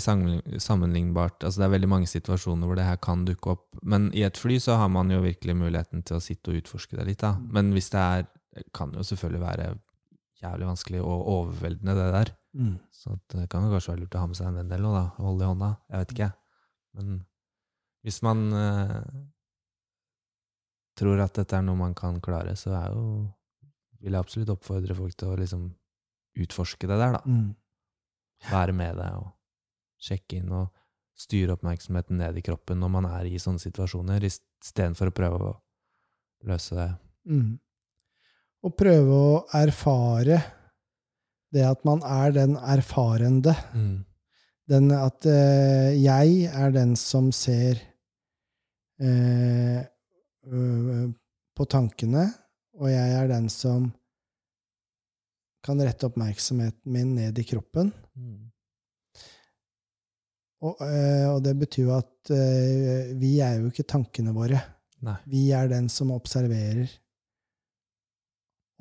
sammenlignbart. 0.63 1.41
Altså, 1.43 1.63
det 1.63 1.65
er 1.67 1.73
veldig 1.73 1.89
mange 1.91 2.11
situasjoner 2.11 2.69
hvor 2.69 2.79
det 2.79 2.85
her 2.87 3.01
kan 3.03 3.25
dukke 3.27 3.57
opp. 3.57 3.65
Men 3.83 4.05
i 4.15 4.23
et 4.27 4.39
fly 4.39 4.61
så 4.63 4.77
har 4.79 4.93
man 4.95 5.11
jo 5.11 5.19
virkelig 5.25 5.57
muligheten 5.59 6.05
til 6.07 6.19
å 6.19 6.23
sitte 6.23 6.53
og 6.53 6.61
utforske 6.61 6.99
det 6.99 7.09
litt. 7.09 7.25
da. 7.25 7.33
Men 7.43 7.73
hvis 7.75 7.91
det 7.91 8.03
er 8.03 8.29
det 8.53 8.69
kan 8.77 8.93
jo 8.93 9.03
selvfølgelig 9.07 9.41
være 9.41 9.67
jævlig 10.43 10.67
vanskelig 10.69 11.01
og 11.01 11.29
overveldende, 11.35 11.95
det 11.97 12.09
der. 12.13 12.33
Mm. 12.53 12.79
Så 12.93 13.17
det 13.33 13.49
kan 13.51 13.65
jo 13.65 13.73
kanskje 13.73 13.93
være 13.95 14.03
lurt 14.03 14.17
å 14.17 14.23
ha 14.23 14.29
med 14.29 14.39
seg 14.39 14.49
en 14.49 14.59
venn 14.61 14.73
eller 14.73 14.85
noe, 14.85 14.99
da. 14.99 15.25
Holde 15.25 15.45
i 15.45 15.49
hånda. 15.49 15.69
Jeg 15.89 16.03
vet 16.03 16.15
ikke. 16.17 16.31
Men 16.99 17.15
hvis 18.05 18.19
man 18.27 18.43
eh, 18.59 18.99
tror 21.01 21.23
at 21.25 21.39
dette 21.39 21.57
er 21.57 21.65
noe 21.65 21.81
man 21.81 21.95
kan 21.97 22.21
klare, 22.25 22.57
så 22.61 22.75
er 22.77 22.93
jo 22.93 23.07
vil 24.03 24.17
jeg 24.17 24.25
absolutt 24.25 24.53
oppfordre 24.57 24.97
folk 24.99 25.15
til 25.17 25.31
å 25.31 25.39
liksom 25.39 25.69
utforske 26.39 26.89
det 26.89 26.99
der, 26.99 27.19
da. 27.19 27.23
Mm. 27.27 27.51
Være 28.51 28.75
med 28.77 28.97
det 28.99 29.11
og 29.19 29.29
sjekke 30.03 30.41
inn 30.41 30.55
og 30.55 30.71
styre 31.19 31.55
oppmerksomheten 31.55 32.19
ned 32.19 32.39
i 32.41 32.45
kroppen 32.45 32.81
når 32.83 32.91
man 32.97 33.07
er 33.11 33.29
i 33.29 33.41
sånne 33.41 33.63
situasjoner, 33.63 34.25
istedenfor 34.27 35.13
å 35.13 35.15
prøve 35.15 35.51
å 35.51 35.53
løse 36.49 36.79
det. 36.79 36.89
Mm. 37.31 37.53
Og 38.63 38.75
prøve 38.79 39.21
å 39.29 39.37
erfare 39.59 40.41
det 41.53 41.65
at 41.69 41.85
man 41.87 42.03
er 42.07 42.35
den 42.35 42.57
erfarende. 42.57 43.55
Mm. 43.75 44.03
Den 44.73 44.93
at 44.97 45.27
eh, 45.29 45.93
jeg 45.99 46.47
er 46.49 46.75
den 46.75 46.95
som 46.97 47.31
ser 47.35 47.81
eh, 49.03 49.83
på 51.53 51.67
tankene, 51.71 52.29
og 52.81 52.89
jeg 52.91 53.19
er 53.19 53.29
den 53.31 53.51
som 53.53 53.91
kan 55.63 55.79
rette 55.81 56.09
oppmerksomheten 56.09 56.93
min 56.93 57.15
ned 57.15 57.39
i 57.39 57.45
kroppen. 57.47 57.93
Mm. 58.19 58.49
Og, 60.63 60.79
eh, 60.87 61.27
og 61.31 61.41
det 61.43 61.57
betyr 61.59 61.89
jo 61.89 61.95
at 61.97 62.31
eh, 62.35 63.13
vi 63.19 63.37
er 63.43 63.61
jo 63.61 63.71
ikke 63.73 63.87
tankene 63.91 64.35
våre. 64.35 64.61
Nei. 65.03 65.17
Vi 65.31 65.45
er 65.55 65.71
den 65.71 65.89
som 65.91 66.13
observerer. 66.15 66.91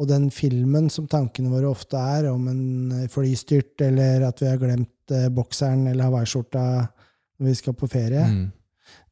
Og 0.01 0.07
den 0.09 0.29
filmen 0.33 0.89
som 0.93 1.07
tankene 1.09 1.49
våre 1.53 1.69
ofte 1.69 1.97
er, 1.97 2.27
om 2.31 2.47
en 2.49 3.07
flystyrt, 3.09 3.81
eller 3.85 4.27
at 4.29 4.41
vi 4.41 4.49
har 4.49 4.61
glemt 4.61 5.13
eh, 5.13 5.27
bokseren 5.33 5.87
eller 5.89 6.07
hawaiiskjorta 6.09 6.63
når 7.41 7.49
vi 7.49 7.57
skal 7.57 7.77
på 7.77 7.89
ferie, 7.89 8.25
Mm. 8.29 8.51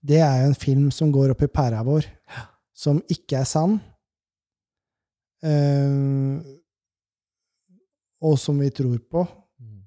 det 0.05 0.19
er 0.21 0.41
jo 0.41 0.47
en 0.49 0.55
film 0.61 0.89
som 0.93 1.11
går 1.11 1.33
opp 1.33 1.41
i 1.45 1.49
pæra 1.49 1.81
vår, 1.85 2.05
som 2.73 3.01
ikke 3.09 3.41
er 3.41 3.49
sann, 3.49 3.79
eh, 5.43 6.57
og 8.21 8.37
som 8.39 8.59
vi 8.59 8.69
tror 8.69 8.97
på, 9.09 9.27
Mm. 9.59 9.83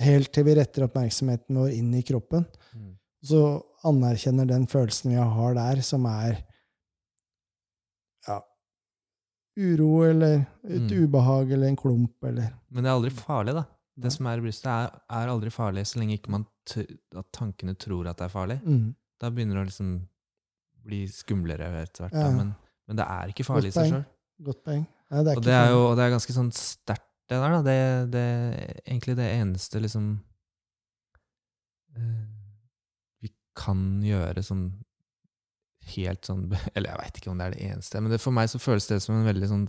helt 0.00 0.32
til 0.32 0.44
vi 0.44 0.54
retter 0.58 0.84
oppmerksomheten 0.86 1.56
vår 1.58 1.72
inn 1.76 1.92
i 1.94 2.02
kroppen. 2.02 2.44
Mm. 2.74 2.92
Så 3.22 3.62
anerkjenner 3.84 4.46
den 4.46 4.66
følelsen 4.66 5.10
vi 5.10 5.16
har 5.16 5.54
der, 5.54 5.80
som 5.82 6.06
er 6.06 6.44
ja, 8.26 8.40
uro 9.58 10.04
eller 10.06 10.46
et 10.64 10.90
Mm. 10.90 11.04
ubehag 11.04 11.52
eller 11.52 11.68
en 11.68 11.76
klump 11.76 12.24
eller 12.24 12.52
Men 12.70 12.84
det 12.84 12.90
er 12.90 12.94
aldri 12.96 13.10
farlig, 13.10 13.54
da. 13.54 13.64
Det 13.98 14.12
som 14.12 14.26
er 14.26 14.38
i 14.38 14.40
brystet, 14.40 14.66
er, 14.66 15.00
er 15.10 15.28
aldri 15.28 15.50
farlig 15.50 15.82
så 15.86 15.98
lenge 15.98 16.14
ikke 16.18 16.30
man 16.30 16.44
at 17.16 17.26
tankene 17.32 17.74
tror 17.74 18.06
at 18.06 18.16
det 18.18 18.26
er 18.28 18.34
farlig. 18.34 18.60
mm. 18.62 18.94
Da 19.20 19.30
begynner 19.30 19.56
det 19.58 19.62
å 19.64 19.68
liksom 19.72 20.08
bli 20.86 21.00
skumlere 21.10 21.82
etter 21.82 22.04
hvert. 22.06 22.14
Ja. 22.14 22.30
Men, 22.30 22.54
men 22.86 22.96
det 23.00 23.04
er 23.04 23.32
ikke 23.32 23.44
farlig 23.48 23.72
i 23.72 23.74
seg 23.74 23.90
sjøl. 23.90 24.04
Godt 24.46 24.62
poeng. 24.64 24.86
Og 25.10 25.24
jo 25.72 25.80
og 25.88 25.96
det 25.96 26.04
er 26.04 26.12
ganske 26.14 26.34
sånn 26.36 26.52
sterkt, 26.54 27.07
det 27.28 27.38
der. 27.38 27.54
da. 27.54 27.62
Det, 27.66 27.78
det 28.14 28.26
egentlig 28.86 29.16
det 29.18 29.28
eneste 29.36 29.80
liksom 29.82 30.10
eh, 31.96 32.26
Vi 33.24 33.32
kan 33.58 33.82
gjøre 34.04 34.44
sånn 34.44 34.68
helt 35.94 36.28
sånn 36.28 36.46
Eller 36.74 36.92
jeg 36.92 37.02
veit 37.02 37.20
ikke 37.20 37.32
om 37.32 37.40
det 37.40 37.48
er 37.48 37.56
det 37.56 37.66
eneste, 37.70 38.02
men 38.02 38.12
det, 38.12 38.22
for 38.22 38.36
meg 38.36 38.50
så 38.52 38.60
føles 38.62 38.88
det 38.90 39.00
som 39.04 39.16
en 39.18 39.28
veldig 39.28 39.50
sånn, 39.50 39.66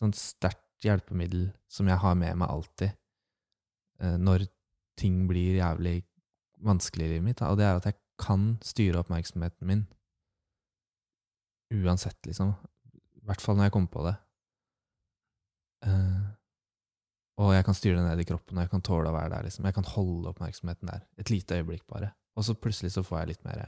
sånn 0.00 0.16
sterkt 0.16 0.66
hjelpemiddel 0.84 1.50
som 1.68 1.88
jeg 1.90 2.00
har 2.00 2.16
med 2.16 2.38
meg 2.40 2.48
alltid 2.48 2.88
eh, 4.00 4.16
når 4.16 4.46
ting 5.00 5.26
blir 5.28 5.58
jævlig 5.58 6.00
vanskelig 6.64 7.06
i 7.06 7.10
livet 7.14 7.26
mitt. 7.26 7.42
Og 7.44 7.58
det 7.60 7.66
er 7.66 7.78
at 7.78 7.88
jeg 7.88 7.98
kan 8.20 8.54
styre 8.64 9.00
oppmerksomheten 9.00 9.68
min 9.68 9.86
uansett, 11.70 12.18
liksom. 12.26 12.52
I 13.20 13.24
hvert 13.28 13.44
fall 13.44 13.56
når 13.56 13.68
jeg 13.68 13.74
kommer 13.76 13.92
på 13.92 14.04
det. 14.08 14.14
Eh, 15.86 16.24
og 17.40 17.52
jeg 17.54 17.64
kan 17.66 17.76
styre 17.76 17.98
det 17.98 18.06
ned 18.06 18.22
i 18.22 18.26
kroppen, 18.28 18.58
og 18.58 18.66
jeg 18.66 18.72
kan 18.72 18.82
tåle 18.84 19.10
å 19.10 19.14
være 19.16 19.30
der. 19.32 19.46
liksom. 19.48 19.64
Jeg 19.68 19.76
kan 19.78 19.86
holde 19.94 20.28
oppmerksomheten 20.32 20.90
der. 20.90 21.04
Et 21.22 21.30
lite 21.32 21.56
øyeblikk, 21.60 21.86
bare. 21.88 22.12
Og 22.36 22.44
så 22.46 22.54
plutselig 22.54 22.92
så 22.94 23.04
får 23.06 23.22
jeg 23.22 23.32
litt 23.34 23.44
mer 23.48 23.62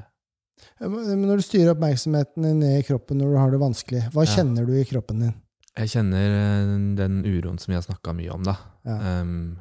Men 0.78 1.24
når 1.26 1.40
du 1.40 1.44
styrer 1.46 1.72
oppmerksomheten 1.72 2.44
ned 2.60 2.76
i 2.78 2.84
kroppen 2.86 3.18
når 3.18 3.32
du 3.32 3.38
har 3.40 3.50
det 3.54 3.60
vanskelig, 3.62 4.02
hva 4.12 4.26
Ja. 4.26 4.34
kjenner 4.36 4.66
du 4.68 4.74
i 4.76 4.84
kroppen 4.84 5.24
din? 5.24 5.34
Jeg 5.76 5.88
kjenner 5.88 6.34
eh, 6.36 6.94
den 7.00 7.22
uroen 7.24 7.58
som 7.58 7.72
vi 7.72 7.78
har 7.78 7.82
snakka 7.86 8.12
mye 8.14 8.30
om, 8.34 8.44
da. 8.44 8.56
Ja. 8.84 9.20
Um, 9.22 9.58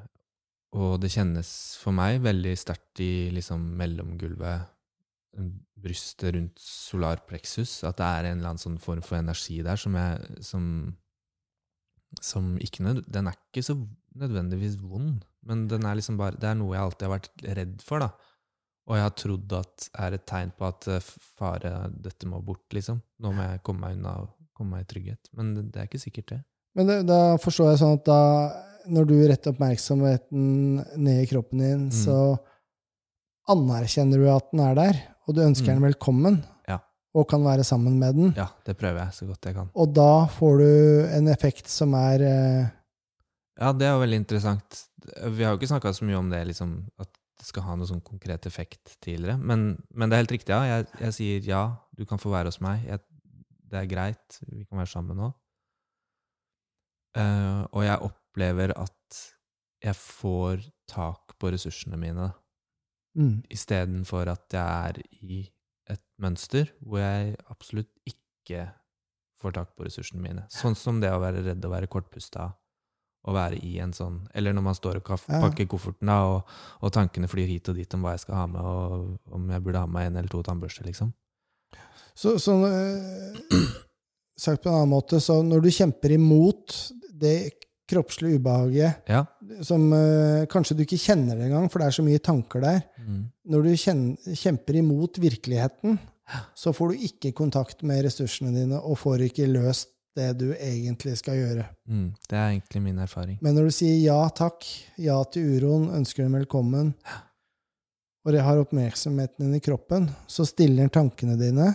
og 0.75 0.99
det 1.03 1.11
kjennes 1.11 1.49
for 1.81 1.95
meg 1.95 2.21
veldig 2.23 2.53
sterkt 2.59 2.99
i 3.03 3.29
liksom 3.31 3.63
mellomgulvet, 3.79 4.67
um, 5.39 5.53
brystet 5.81 6.35
rundt 6.35 6.59
solar 6.59 7.23
plexus, 7.27 7.83
at 7.87 7.97
det 7.97 8.05
er 8.05 8.27
en 8.29 8.37
eller 8.39 8.51
annen 8.53 8.61
sånn 8.61 8.77
form 8.79 9.01
for 9.01 9.17
energi 9.17 9.61
der 9.63 9.79
som 9.79 9.95
jeg 9.95 10.43
som, 10.45 10.67
som 12.19 12.57
ikke 12.59 12.83
nød, 12.83 13.05
Den 13.11 13.27
er 13.27 13.33
ikke 13.37 13.63
så 13.63 13.75
nødvendigvis 14.15 14.75
vond, 14.81 15.23
men 15.47 15.67
den 15.71 15.85
er 15.85 15.95
liksom 15.95 16.17
bare, 16.19 16.35
det 16.35 16.43
er 16.49 16.55
noe 16.59 16.75
jeg 16.75 16.83
alltid 16.83 17.07
har 17.07 17.13
vært 17.19 17.45
redd 17.57 17.81
for, 17.81 17.99
da. 17.99 18.09
Og 18.89 18.95
jeg 18.97 19.03
har 19.05 19.15
trodd 19.15 19.53
at 19.53 19.89
er 20.03 20.13
et 20.17 20.25
tegn 20.27 20.51
på 20.57 20.65
at 20.67 20.87
eh, 20.91 20.99
fare, 21.39 21.91
dette 22.01 22.27
må 22.27 22.41
bort, 22.43 22.65
liksom. 22.73 23.01
Nå 23.21 23.31
må 23.31 23.45
jeg 23.47 23.61
komme 23.63 23.79
meg 23.85 23.97
unna 23.97 24.15
og 24.25 24.33
komme 24.57 24.75
meg 24.75 24.83
i 24.83 24.89
trygghet. 24.93 25.29
Men 25.37 25.53
det, 25.55 25.71
det 25.71 25.79
er 25.79 25.87
ikke 25.87 26.01
sikkert, 26.01 26.27
det. 26.33 26.41
Men 26.75 26.87
det, 26.87 26.97
da 27.07 27.37
forstår 27.37 27.71
jeg 27.71 27.79
sånn 27.83 27.97
at 27.99 28.05
da, 28.05 28.19
når 28.91 29.05
du 29.07 29.15
retter 29.29 29.53
oppmerksomheten 29.53 30.45
ned 30.97 31.23
i 31.23 31.29
kroppen 31.31 31.59
din, 31.63 31.85
Mm. 31.87 31.91
så 31.91 32.37
anerkjenner 33.51 34.21
du 34.21 34.27
at 34.31 34.51
den 34.51 34.61
er 34.63 34.75
der, 34.77 34.99
og 35.27 35.35
du 35.35 35.41
ønsker 35.43 35.71
Mm. 35.73 35.79
den 35.81 35.93
velkommen, 35.93 36.43
Ja. 36.67 36.79
Og 37.11 37.27
kan 37.27 37.43
være 37.43 37.65
sammen 37.67 37.97
med 37.99 38.15
den. 38.15 38.33
Ja, 38.37 38.47
det 38.65 38.77
prøver 38.79 39.01
jeg 39.03 39.15
så 39.17 39.27
godt 39.27 39.47
jeg 39.49 39.57
kan. 39.57 39.71
Og 39.75 39.91
da 39.95 40.27
får 40.31 40.61
du 40.61 40.69
en 41.17 41.27
effekt 41.31 41.71
som 41.71 41.95
er 41.99 42.23
eh, 42.27 42.69
Ja, 43.59 43.73
det 43.75 43.87
er 43.87 43.97
jo 43.97 44.03
veldig 44.05 44.21
interessant. 44.23 44.85
Vi 45.35 45.43
har 45.43 45.53
jo 45.53 45.59
ikke 45.59 45.71
snakka 45.73 45.91
så 45.93 46.07
mye 46.07 46.19
om 46.21 46.29
det, 46.31 46.45
liksom, 46.47 46.77
at 47.01 47.11
det 47.41 47.47
skal 47.49 47.65
ha 47.65 47.75
noe 47.75 47.89
sånn 47.89 48.03
konkret 48.05 48.45
effekt 48.47 48.95
tidligere. 49.03 49.35
Men, 49.37 49.73
men 49.89 50.09
det 50.09 50.15
er 50.15 50.23
helt 50.23 50.35
riktig, 50.37 50.53
ja. 50.53 50.77
Jeg, 50.77 50.87
jeg 51.01 51.17
sier 51.17 51.47
ja, 51.49 51.61
du 51.97 52.05
kan 52.07 52.21
få 52.21 52.31
være 52.33 52.53
hos 52.53 52.61
meg. 52.63 52.85
Jeg, 52.87 53.01
det 53.71 53.79
er 53.79 53.89
greit, 53.89 54.41
vi 54.47 54.63
kan 54.63 54.81
være 54.81 54.93
sammen 54.93 55.19
nå. 55.19 55.31
Uh, 57.17 57.65
og 57.75 57.83
jeg 57.83 58.07
opplever 58.07 58.71
at 58.79 59.23
jeg 59.81 59.97
får 59.97 60.61
tak 60.87 61.33
på 61.41 61.49
ressursene 61.51 61.97
mine, 61.99 62.29
mm, 63.17 63.49
istedenfor 63.51 64.29
at 64.31 64.55
jeg 64.55 64.91
er 64.91 65.01
i 65.25 65.41
et 65.91 66.03
mønster 66.21 66.71
hvor 66.79 67.01
jeg 67.01 67.35
absolutt 67.51 67.91
ikke 68.07 68.67
får 69.41 69.55
tak 69.57 69.75
på 69.75 69.85
ressursene 69.87 70.21
mine. 70.21 70.45
Sånn 70.53 70.77
som 70.77 70.99
det 71.01 71.11
å 71.13 71.21
være 71.21 71.43
redd 71.45 71.63
og 71.65 71.73
være 71.73 71.89
kortpusta, 71.91 72.51
og 73.21 73.35
være 73.37 73.59
i 73.61 73.75
en 73.83 73.91
sånn 73.93 74.15
Eller 74.33 74.55
når 74.57 74.63
man 74.65 74.77
står 74.77 74.97
og 74.97 75.05
pakker 75.05 75.67
kofferten, 75.69 76.09
da, 76.09 76.21
og, 76.25 76.53
og 76.81 76.93
tankene 76.93 77.29
flyr 77.29 77.49
hit 77.51 77.69
og 77.69 77.77
dit 77.77 77.93
om 77.93 78.05
hva 78.05 78.15
jeg 78.15 78.23
skal 78.23 78.39
ha 78.39 78.45
med, 78.49 78.61
og 78.65 79.35
om 79.37 79.51
jeg 79.53 79.65
burde 79.65 79.83
ha 79.83 79.89
med 79.89 80.09
en 80.09 80.21
eller 80.21 80.31
to 80.31 80.41
tannbørster, 80.45 80.87
liksom. 80.89 81.11
Så, 82.17 82.35
så 82.41 82.55
øh, 82.65 83.37
sagt 84.45 84.63
på 84.63 84.71
en 84.71 84.79
annen 84.79 84.93
måte, 84.95 85.21
så 85.21 85.41
når 85.45 85.61
du 85.65 85.69
kjemper 85.73 86.15
imot 86.17 86.77
det 87.21 87.37
kroppslige 87.91 88.39
ubehaget 88.39 89.07
Ja. 89.11 89.25
som 89.67 89.89
uh, 89.93 90.45
kanskje 90.51 90.77
du 90.79 90.83
ikke 90.85 90.99
kjenner 91.01 91.35
det 91.37 91.49
engang, 91.49 91.69
for 91.71 91.79
det 91.83 91.87
er 91.91 91.97
så 91.99 92.05
mye 92.07 92.23
tanker 92.23 92.63
der 92.63 92.81
Mm. 93.01 93.23
Når 93.51 93.63
du 93.65 93.69
kjenner, 93.81 94.35
kjemper 94.37 94.75
imot 94.77 95.17
virkeligheten, 95.19 95.95
så 96.55 96.71
får 96.71 96.91
du 96.93 97.05
ikke 97.07 97.31
kontakt 97.35 97.81
med 97.83 98.03
ressursene 98.05 98.53
dine 98.53 98.77
og 98.79 98.99
får 99.01 99.23
ikke 99.25 99.47
løst 99.51 99.89
det 100.15 100.27
du 100.37 100.51
egentlig 100.53 101.15
skal 101.17 101.35
gjøre. 101.39 101.65
Mm. 101.87 102.13
Det 102.29 102.37
er 102.37 102.49
egentlig 102.51 102.81
min 102.83 102.99
erfaring. 102.99 103.37
Men 103.41 103.55
når 103.55 103.69
du 103.69 103.71
sier 103.75 103.97
ja 104.03 104.19
takk, 104.35 104.63
ja 105.01 105.17
til 105.33 105.57
uroen, 105.57 105.89
ønsker 105.97 106.23
dem 106.23 106.35
velkommen, 106.37 106.93
og 108.25 108.35
det 108.35 108.43
har 108.45 108.59
oppmerksomheten 108.61 109.47
din 109.47 109.57
i 109.57 109.63
kroppen, 109.63 110.09
så 110.29 110.45
stiller 110.45 110.91
tankene 110.93 111.37
dine, 111.39 111.71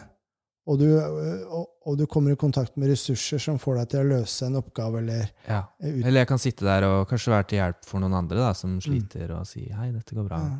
og 0.67 0.79
du, 0.81 0.87
og, 0.99 1.67
og 1.87 1.99
du 1.99 2.07
kommer 2.11 2.35
i 2.35 2.39
kontakt 2.41 2.77
med 2.77 2.91
ressurser 2.91 3.39
som 3.39 3.59
får 3.63 3.77
deg 3.81 3.91
til 3.93 4.01
å 4.03 4.09
løse 4.17 4.47
en 4.49 4.59
oppgave 4.59 4.99
eller 4.99 5.29
Ja. 5.47 5.61
Eller 5.81 6.25
jeg 6.25 6.29
kan 6.33 6.41
sitte 6.43 6.67
der 6.67 6.87
og 6.89 7.05
kanskje 7.11 7.31
være 7.35 7.47
til 7.53 7.61
hjelp 7.61 7.85
for 7.87 8.03
noen 8.03 8.17
andre 8.19 8.41
da, 8.41 8.53
som 8.59 8.81
sliter, 8.83 9.31
og 9.39 9.47
si 9.47 9.69
'hei, 9.71 9.93
dette 9.95 10.17
går 10.17 10.27
bra'. 10.27 10.41
Ja. 10.43 10.57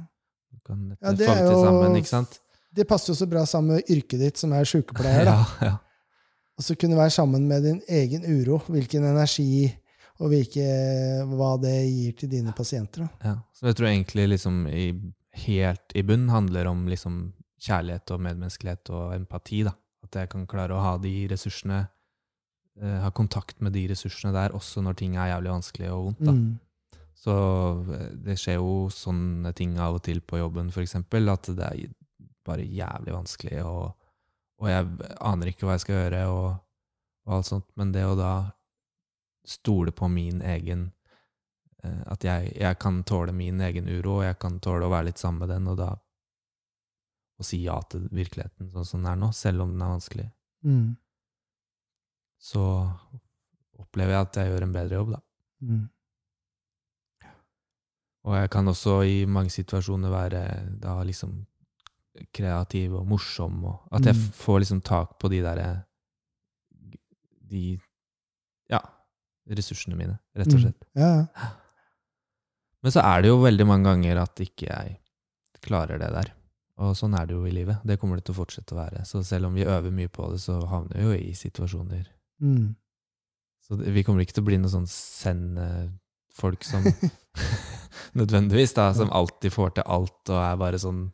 Du 0.53 0.61
kan 0.67 0.85
dette 0.91 1.03
Ja, 1.03 1.13
det 1.13 1.27
få 1.27 1.35
til 1.35 1.65
sammen, 1.65 1.97
ikke 1.97 2.13
sant? 2.13 2.39
Det 2.77 2.87
passer 2.89 3.13
jo 3.13 3.17
så 3.17 3.27
bra 3.27 3.43
sammen 3.47 3.77
med 3.77 3.91
yrket 3.91 4.21
ditt, 4.21 4.39
som 4.39 4.53
er 4.53 4.65
sykepleier. 4.65 5.25
da. 5.25 5.37
Ja, 5.61 5.67
ja. 5.67 5.77
Og 6.57 6.65
så 6.65 6.75
kunne 6.79 6.97
være 6.97 7.11
sammen 7.11 7.49
med 7.49 7.63
din 7.63 7.83
egen 7.89 8.23
uro, 8.25 8.63
hvilken 8.69 9.05
energi 9.05 9.75
og 10.21 10.31
hvilke, 10.33 10.65
hva 11.29 11.57
det 11.61 11.75
gir 11.91 12.13
til 12.17 12.31
dine 12.31 12.53
pasienter. 12.57 13.03
Da. 13.05 13.09
Ja, 13.29 13.35
så 13.53 13.67
jeg 13.67 13.77
tror 13.77 13.89
egentlig 13.91 14.29
liksom 14.29 14.67
i, 14.69 14.87
helt 15.47 15.93
i 15.95 16.03
bunn 16.03 16.29
handler 16.33 16.71
om 16.71 16.87
liksom 16.89 17.35
kjærlighet 17.61 18.11
og 18.15 18.21
medmenneskelighet 18.25 18.91
og 18.91 19.15
empati. 19.15 19.63
da. 19.67 19.75
At 20.07 20.21
jeg 20.21 20.31
kan 20.33 20.47
klare 20.49 20.77
å 20.77 20.83
ha 20.83 20.95
de 21.03 21.13
ressursene, 21.33 21.83
eh, 22.81 22.99
ha 23.03 23.11
kontakt 23.11 23.61
med 23.65 23.75
de 23.77 23.87
ressursene 23.91 24.33
der, 24.37 24.55
også 24.57 24.85
når 24.85 24.99
ting 25.03 25.19
er 25.19 25.35
jævlig 25.35 25.53
vanskelig 25.53 25.93
og 25.93 26.09
vondt. 26.11 26.25
da. 26.25 26.37
Mm. 26.37 26.55
Så 27.17 27.37
eh, 27.97 28.11
det 28.27 28.39
skjer 28.41 28.61
jo 28.61 28.89
sånne 28.93 29.53
ting 29.57 29.77
av 29.83 29.99
og 29.99 30.05
til 30.07 30.21
på 30.23 30.41
jobben, 30.41 30.71
eksempel, 30.71 31.33
at 31.33 31.51
det 31.57 31.71
er 31.71 31.95
bare 32.47 32.63
jævlig 32.63 33.15
vanskelig, 33.15 33.63
og, 33.67 33.97
og 34.63 34.71
jeg 34.71 34.87
aner 35.19 35.51
ikke 35.51 35.67
hva 35.67 35.75
jeg 35.77 35.87
skal 35.87 35.99
gjøre, 36.01 36.27
og, 36.31 36.49
og 37.27 37.39
alt 37.39 37.51
sånt. 37.51 37.67
Men 37.75 37.91
det 37.95 38.05
å 38.07 38.15
da 38.19 38.35
stole 39.47 39.95
på 39.95 40.09
min 40.11 40.41
egen 40.43 40.89
eh, 41.85 42.03
At 42.11 42.25
jeg, 42.27 42.51
jeg 42.59 42.79
kan 42.83 43.05
tåle 43.07 43.35
min 43.35 43.61
egen 43.63 43.89
uro, 43.89 44.21
og 44.21 44.27
jeg 44.27 44.39
kan 44.43 44.59
tåle 44.63 44.87
å 44.87 44.93
være 44.93 45.11
litt 45.11 45.23
sammen 45.23 45.45
med 45.45 45.55
den, 45.55 45.69
og 45.71 45.79
da 45.81 45.93
å 47.39 47.45
si 47.45 47.59
ja 47.65 47.81
til 47.91 48.09
virkeligheten 48.09 48.71
sånn 48.73 48.87
som 48.87 49.03
den 49.03 49.13
er 49.13 49.17
nå, 49.21 49.33
selv 49.35 49.61
om 49.67 49.73
den 49.75 49.83
er 49.83 49.93
vanskelig, 49.99 50.31
Mm. 50.65 50.97
så 52.41 52.63
opplever 53.79 54.13
jeg 54.17 54.21
at 54.27 54.35
jeg 54.41 54.51
gjør 54.51 54.63
en 54.63 54.73
bedre 54.73 54.97
jobb, 54.99 55.11
da. 55.13 55.21
Mm. 55.63 55.89
Og 58.27 58.35
jeg 58.35 58.51
kan 58.51 58.67
også 58.73 58.95
i 59.07 59.19
mange 59.31 59.51
situasjoner 59.55 60.11
være 60.11 60.41
da 60.83 60.97
liksom 61.07 61.45
kreativ 62.35 62.95
og 62.99 63.07
morsom, 63.07 63.65
og 63.65 63.89
at 63.93 64.03
jeg 64.09 64.15
Mm. 64.17 64.33
får 64.33 64.59
liksom 64.61 64.81
tak 64.83 65.19
på 65.19 65.29
de 65.31 65.43
derre 65.43 65.85
De 67.49 67.79
ja, 68.69 68.81
ressursene 69.49 69.95
mine, 69.95 70.19
rett 70.35 70.49
og 70.49 70.55
Mm. 70.59 70.63
slett. 70.63 70.81
Mm. 70.97 71.01
ja. 71.01 71.51
Men 72.83 72.91
så 72.93 73.01
er 73.05 73.23
det 73.23 73.29
jo 73.29 73.37
veldig 73.43 73.67
mange 73.67 73.85
ganger 73.85 74.17
at 74.21 74.35
ikke 74.37 74.67
jeg 74.67 74.99
klarer 75.63 75.99
det 76.01 76.11
der. 76.11 76.33
Og 76.77 76.97
sånn 76.99 77.15
er 77.17 77.29
det 77.29 77.37
jo 77.37 77.47
i 77.49 77.55
livet. 77.55 77.81
Det 77.89 77.97
kommer 78.01 78.19
det 78.19 78.27
til 78.27 78.35
å 78.35 78.41
fortsette 78.43 78.75
å 78.75 78.81
være. 78.81 79.05
Så 79.09 79.23
selv 79.25 79.49
om 79.49 79.55
vi 79.57 79.65
øver 79.65 79.95
mye 79.95 80.11
på 80.13 80.29
det, 80.33 80.43
så 80.45 80.59
havner 80.69 80.99
vi 80.99 81.07
jo 81.07 81.17
i 81.17 81.33
situasjoner 81.37 82.13
Mm. 82.37 82.75
Så 83.65 83.79
det, 83.81 83.95
vi 83.97 84.03
kommer 84.05 84.21
ikke 84.21 84.35
til 84.37 84.43
å 84.45 84.47
bli 84.51 84.59
noen 84.61 84.69
sånn 84.69 84.91
send-folk 84.93 86.67
som 86.69 86.85
Nødvendigvis, 88.21 88.75
da. 88.77 88.91
Som 88.95 89.09
alltid 89.09 89.55
får 89.55 89.79
til 89.79 89.87
alt 89.89 90.33
og 90.33 90.37
er 90.37 90.59
bare 90.61 90.81
sånn 90.81 91.07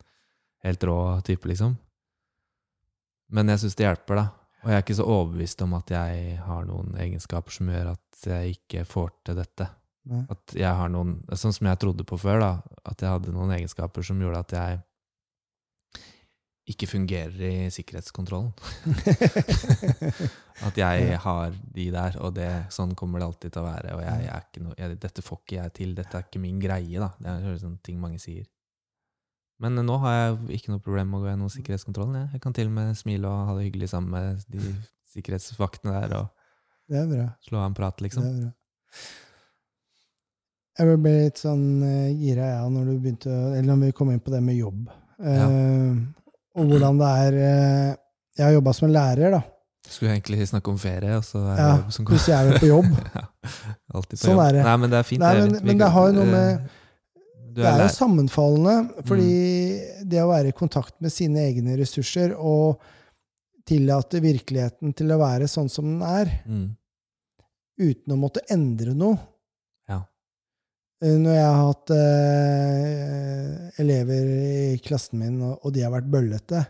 helt 0.66 0.85
rå 0.88 0.96
type, 1.22 1.46
liksom. 1.46 1.77
Men 3.33 3.55
jeg 3.55 3.62
syns 3.62 3.79
det 3.79 3.87
hjelper, 3.87 4.18
da. 4.18 4.27
Og 4.62 4.70
jeg 4.70 4.79
er 4.79 4.85
ikke 4.85 4.98
så 4.98 5.07
overbevist 5.11 5.62
om 5.64 5.72
at 5.79 5.90
jeg 5.90 6.37
har 6.42 6.66
noen 6.68 6.94
egenskaper 7.03 7.55
som 7.55 7.70
gjør 7.72 7.94
at 7.94 8.27
jeg 8.29 8.57
ikke 8.59 8.85
får 8.87 9.11
til 9.27 9.38
dette. 9.40 9.66
Nei. 10.11 10.22
At 10.31 10.55
jeg 10.59 10.79
har 10.79 10.90
noen 10.90 11.20
Sånn 11.38 11.55
som 11.55 11.66
jeg 11.70 11.79
trodde 11.83 12.07
på 12.07 12.18
før, 12.18 12.42
da. 12.42 12.53
At 12.87 13.03
jeg 13.03 13.11
hadde 13.11 13.35
noen 13.35 13.55
egenskaper 13.57 14.07
som 14.07 14.20
gjorde 14.22 14.42
at 14.42 14.55
jeg 14.59 14.83
ikke 16.70 16.87
fungerer 16.87 17.40
i 17.42 17.70
sikkerhetskontrollen. 17.75 18.53
At 20.66 20.77
jeg 20.79 21.16
har 21.25 21.55
de 21.75 21.87
der, 21.90 22.18
og 22.22 22.37
det, 22.37 22.51
sånn 22.70 22.94
kommer 22.98 23.18
det 23.18 23.27
alltid 23.27 23.55
til 23.55 23.64
å 23.64 23.66
være. 23.66 23.96
Og 23.96 24.03
jeg, 24.05 24.29
er 24.31 24.44
ikke 24.46 24.62
noe, 24.62 24.77
jeg, 24.79 24.98
dette 25.03 25.25
får 25.27 25.40
ikke 25.42 25.59
jeg 25.59 25.75
til, 25.81 25.96
dette 25.98 26.18
er 26.18 26.29
ikke 26.29 26.42
min 26.42 26.61
greie, 26.62 27.03
da. 27.03 27.11
Det 27.18 27.33
er 27.33 27.59
sånne 27.64 27.83
ting 27.83 27.98
mange 28.03 28.22
sier. 28.22 28.46
Men 29.62 29.79
nå 29.79 29.98
har 30.03 30.14
jeg 30.14 30.61
ikke 30.61 30.72
noe 30.75 30.83
problem 30.83 31.11
med 31.11 31.18
å 31.18 31.25
gå 31.25 31.31
gjennom 31.33 31.51
sikkerhetskontrollen. 31.55 32.20
Jeg, 32.20 32.31
jeg 32.37 32.44
kan 32.46 32.57
til 32.57 32.70
og 32.70 32.79
med 32.79 32.94
smile 32.98 33.31
og 33.31 33.51
ha 33.51 33.59
det 33.59 33.66
hyggelig 33.66 33.90
sammen 33.92 34.14
med 34.14 34.46
de 34.55 34.72
sikkerhetsvaktene 35.12 35.98
der, 35.98 36.16
og 36.22 36.90
Det 36.92 37.05
bra. 37.11 37.29
slå 37.46 37.61
av 37.61 37.68
en 37.72 37.79
prat, 37.79 38.03
liksom. 38.07 38.22
Det 38.27 38.33
er 38.33 38.40
bra. 38.46 38.55
Jeg 40.79 40.98
ble 41.05 41.12
litt 41.27 41.42
sånn 41.42 41.66
uh, 41.85 42.09
gira, 42.16 42.48
jeg, 42.55 42.72
når 42.72 42.88
du 42.88 42.92
begynte, 42.96 43.31
eller 43.53 43.75
når 43.75 43.88
vi 43.90 43.94
kom 43.98 44.14
inn 44.14 44.22
på 44.25 44.33
det 44.33 44.40
med 44.46 44.57
jobb. 44.57 44.87
Eh, 45.22 45.98
Og 46.55 46.67
hvordan 46.69 46.99
det 47.01 47.11
er 47.27 47.37
eh, 47.41 47.97
Jeg 48.38 48.45
har 48.47 48.53
jobba 48.59 48.73
som 48.77 48.88
en 48.88 48.95
lærer, 48.97 49.31
da. 49.33 49.41
Skulle 49.88 50.12
egentlig 50.15 50.47
snakke 50.49 50.71
om 50.73 50.79
ferie, 50.79 51.17
og 51.19 51.25
så 51.27 51.41
er 51.53 51.57
Ja, 51.59 51.71
jobb 51.77 51.91
som 51.93 52.05
kommer. 52.05 52.19
Plutselig 52.19 52.37
er 52.38 52.51
vi 52.53 52.59
på 52.62 52.69
jobb. 52.71 52.87
ja, 53.17 53.25
alltid 53.95 54.19
på 54.19 54.23
Sånn 54.23 54.37
jobb. 54.37 54.45
er 54.47 54.53
det. 54.57 54.62
Nei, 54.69 54.77
men 54.85 54.91
det 54.93 54.99
er 54.99 55.09
fint. 55.09 55.21
Nei, 55.25 55.33
det, 55.35 55.43
men- 55.51 55.61
Vi 55.62 55.67
men 55.73 55.79
det 55.83 55.88
har 55.97 56.07
jo 56.09 56.15
noe 56.19 56.31
med- 56.31 56.71
Det 57.53 57.65
er 57.69 57.83
jo 57.83 57.88
sammenfallende, 57.93 59.05
fordi 59.05 59.33
det 60.09 60.23
å 60.23 60.29
være 60.31 60.49
i 60.49 60.57
kontakt 60.57 60.95
med 61.05 61.12
sine 61.12 61.43
egne 61.45 61.75
ressurser 61.77 62.33
og 62.38 62.79
tillate 63.69 64.21
virkeligheten 64.25 64.95
til 64.97 65.12
å 65.12 65.19
være 65.21 65.45
sånn 65.51 65.69
som 65.71 65.85
den 65.85 66.01
er, 66.03 66.31
Mm. 66.49 66.71
uten 67.79 68.12
å 68.15 68.17
måtte 68.19 68.41
endre 68.51 68.95
noe. 68.95 69.19
Eh, 71.03 71.17
Når 71.19 71.35
jeg 71.35 71.47
har 71.49 71.62
hatt 71.67 71.91
eh, 71.97 73.81
elever 73.83 74.29
i 74.75 74.79
klassen 74.85 75.19
min, 75.23 75.41
og, 75.43 75.59
og 75.67 75.73
de 75.75 75.85
har 75.87 75.95
vært 75.99 76.11
bøllete, 76.12 76.67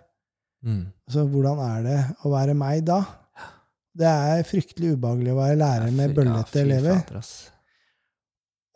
Mm. 0.62 0.85
Så 1.11 1.25
hvordan 1.27 1.59
er 1.59 1.79
det 1.83 1.95
å 2.23 2.31
være 2.31 2.53
meg 2.55 2.85
da? 2.87 3.01
Det 3.99 4.07
er 4.07 4.45
fryktelig 4.47 4.92
ubehagelig 4.95 5.33
å 5.33 5.38
være 5.40 5.57
lærer 5.59 5.90
med 5.90 6.12
bøllete 6.14 6.61
ja, 6.61 6.62
elever. 6.68 7.01
fader. 7.03 7.31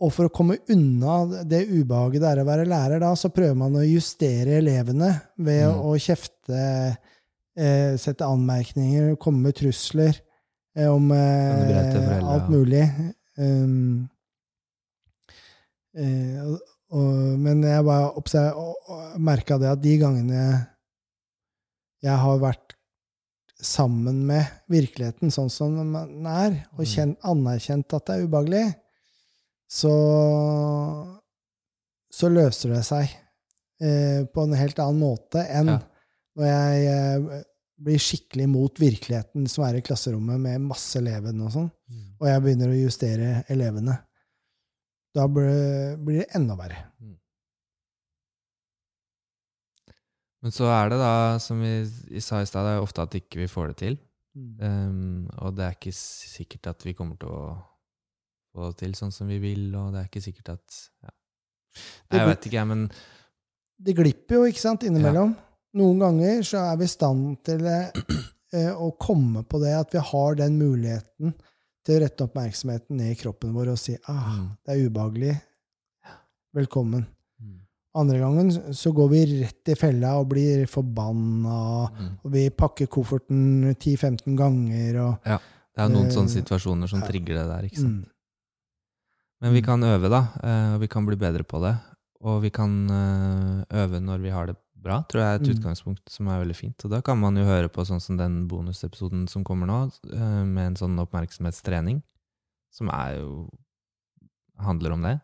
Og 0.02 0.10
for 0.16 0.26
å 0.26 0.32
komme 0.34 0.56
unna 0.74 1.44
det 1.46 1.60
ubehaget 1.70 2.24
det 2.24 2.32
er 2.32 2.40
å 2.42 2.46
være 2.48 2.66
lærer 2.66 3.04
da, 3.04 3.12
så 3.14 3.30
prøver 3.30 3.54
man 3.60 3.78
å 3.78 3.84
justere 3.86 4.58
elevene 4.58 5.12
ved 5.38 5.62
Mm. 5.62 5.78
å 5.86 5.94
kjefte, 6.08 6.64
eh, 7.54 7.94
sette 8.02 8.26
anmerkninger, 8.26 9.14
komme 9.22 9.46
med 9.46 9.54
trusler 9.62 10.18
eh, 10.74 10.90
om 10.90 11.06
eh, 11.14 11.70
foreldre, 11.70 12.18
alt 12.34 12.50
mulig. 12.50 12.82
Um, 13.38 14.08
eh, 15.96 16.40
og, 16.94 17.38
men 17.42 17.62
jeg 17.66 17.84
bare 17.84 19.18
merka 19.18 19.58
det 19.58 19.72
at 19.72 19.82
de 19.82 19.96
gangene 19.98 20.42
jeg 22.04 22.14
har 22.22 22.38
vært 22.38 22.74
sammen 23.56 24.20
med 24.28 24.44
virkeligheten 24.70 25.32
sånn 25.32 25.48
som 25.50 25.74
den 25.80 26.26
er, 26.28 26.66
og 26.76 26.84
Mm. 26.84 26.90
kjent, 26.92 27.18
anerkjent 27.24 27.94
at 27.96 28.06
det 28.06 28.14
er 28.18 28.26
ubehagelig, 28.28 28.66
så, 29.66 29.94
så 32.12 32.28
løser 32.30 32.74
det 32.76 32.82
seg 32.86 33.10
eh, 33.82 34.22
på 34.30 34.44
en 34.46 34.54
helt 34.56 34.78
annen 34.82 35.00
måte 35.02 35.42
enn 35.48 35.72
Ja. 35.74 35.78
når 36.36 36.46
jeg 36.52 36.86
eh, 36.92 37.42
blir 37.86 37.98
skikkelig 38.00 38.46
mot 38.48 38.78
virkeligheten 38.80 39.48
som 39.48 39.64
er 39.66 39.78
i 39.80 39.82
klasserommet 39.84 40.40
med 40.40 40.60
masse 40.68 40.96
elever 41.00 41.32
og 41.40 41.50
sånn, 41.52 41.70
Mm. 41.88 42.06
og 42.20 42.26
jeg 42.26 42.42
begynner 42.42 42.68
å 42.72 42.78
justere 42.80 43.44
elevene. 43.52 43.92
Da 45.16 45.24
blir 45.32 45.96
blir 46.04 46.22
det 46.22 46.30
enda 46.36 46.58
verre. 46.58 46.82
Men 50.44 50.52
så 50.54 50.68
er 50.70 50.92
det 50.92 50.98
da, 51.00 51.14
som 51.42 51.58
vi 51.58 52.20
sa 52.22 52.38
i 52.38 52.46
stad, 52.46 52.68
det 52.68 52.76
er 52.76 52.84
ofte 52.84 53.02
at 53.02 53.16
ikke 53.18 53.40
vi 53.40 53.48
får 53.50 53.72
det 53.72 53.76
til. 53.80 53.96
Mm. 54.36 54.52
Um, 54.60 55.22
og 55.42 55.56
det 55.56 55.64
er 55.64 55.74
ikke 55.74 55.94
sikkert 55.96 56.68
at 56.70 56.84
vi 56.86 56.92
kommer 56.94 57.16
til 57.18 57.32
å 57.32 57.40
få 58.54 58.68
det 58.68 58.76
til 58.84 58.94
sånn 58.98 59.14
som 59.14 59.30
vi 59.32 59.40
vil, 59.42 59.70
og 59.74 59.94
det 59.94 60.02
er 60.02 60.10
ikke 60.10 60.22
sikkert 60.22 60.52
at 60.54 60.78
ja. 61.02 61.12
Jeg 62.14 62.28
vet 62.30 62.46
ikke, 62.46 62.56
jeg, 62.56 62.68
men 62.70 62.86
Det 63.88 63.92
glipper 63.96 64.38
jo, 64.38 64.44
ikke 64.48 64.62
sant, 64.62 64.86
innimellom. 64.88 65.34
Noen 65.76 65.98
ganger 66.00 66.46
så 66.46 66.62
er 66.70 66.78
vi 66.80 66.86
i 66.86 66.92
stand 66.94 67.34
til 67.44 67.66
eh, 67.68 68.70
å 68.72 68.92
komme 69.00 69.42
på 69.44 69.60
det, 69.60 69.74
at 69.76 69.92
vi 69.92 70.04
har 70.12 70.38
den 70.38 70.56
muligheten 70.56 71.34
til 71.86 71.96
å 71.96 72.02
rette 72.02 72.24
oppmerksomheten 72.26 72.98
ned 72.98 73.12
i 73.14 73.18
kroppen 73.20 73.52
vår 73.54 73.70
og 73.74 73.78
si 73.78 73.94
ah, 74.10 74.32
Mm. 74.36 74.48
det 74.66 74.74
er 74.74 74.88
ubehagelig. 74.90 75.34
Velkommen. 76.56 77.04
Mm. 77.40 77.60
Andre 78.00 78.18
gangen 78.18 78.50
så 78.74 78.92
går 78.96 79.08
vi 79.12 79.20
rett 79.42 79.70
i 79.72 79.76
fella 79.78 80.14
og 80.20 80.28
blir 80.32 80.66
forbanna, 80.66 81.90
Mm. 81.92 82.10
og 82.24 82.32
vi 82.32 82.48
pakker 82.50 82.86
kofferten 82.88 83.74
10-15 83.78 84.36
ganger 84.36 85.00
og 85.04 85.18
Det 85.76 85.82
er 85.84 85.88
noen 85.92 86.06
Eh, 86.06 86.12
sånne 86.14 86.32
situasjoner 86.32 86.88
som 86.88 87.00
ja. 87.02 87.06
trigger 87.06 87.34
det 87.36 87.46
der, 87.50 87.62
ikke 87.68 87.82
sant. 87.82 88.06
Men 89.42 89.52
vi 89.52 89.60
kan 89.60 89.82
øve, 89.84 90.08
da, 90.08 90.22
eh, 90.42 90.74
og 90.74 90.80
vi 90.80 90.88
kan 90.88 91.04
bli 91.04 91.16
bedre 91.16 91.44
på 91.44 91.60
det. 91.60 91.76
Og 92.22 92.40
vi 92.42 92.48
kan 92.50 92.88
eh, 92.90 93.64
øve 93.84 94.00
når 94.00 94.18
vi 94.22 94.30
har 94.30 94.46
det 94.46 94.56
bra, 94.86 95.00
tror 95.10 95.22
jeg 95.22 95.28
er 95.34 95.40
et 95.40 95.46
Mm. 95.48 95.54
utgangspunkt 95.56 96.08
som 96.14 96.28
er 96.30 96.40
veldig 96.44 96.56
fint. 96.56 96.84
Og 96.86 96.90
da 96.94 97.00
kan 97.02 97.18
man 97.18 97.36
jo 97.36 97.44
høre 97.44 97.68
på 97.68 97.84
sånn 97.86 98.00
som 98.00 98.16
den 98.16 98.46
bonusepisoden 98.48 99.26
som 99.28 99.44
kommer 99.44 99.66
nå, 99.66 99.80
eh, 100.14 100.44
med 100.44 100.66
en 100.72 100.76
sånn 100.78 100.98
oppmerksomhetstrening, 101.02 102.02
som 102.70 102.88
er 102.90 103.18
jo 103.18 103.50
handler 104.58 104.92
om 104.92 105.02
det. 105.02 105.20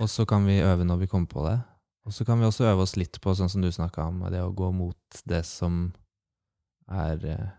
Og 0.00 0.08
så 0.08 0.24
kan 0.26 0.46
vi 0.46 0.60
øve 0.64 0.84
når 0.86 1.00
vi 1.02 1.06
kommer 1.06 1.28
på 1.28 1.42
det. 1.50 1.58
Og 2.06 2.12
så 2.12 2.24
kan 2.26 2.38
vi 2.40 2.46
også 2.46 2.64
øve 2.72 2.82
oss 2.82 2.96
litt 2.96 3.20
på 3.20 3.34
sånn 3.36 3.50
som 3.50 3.60
du 3.62 3.68
snakka 3.70 4.06
om, 4.08 4.20
det 4.30 4.40
å 4.42 4.54
gå 4.54 4.72
mot 4.74 4.96
det 5.26 5.44
som 5.44 5.92
er 6.90 7.18
eh, 7.24 7.50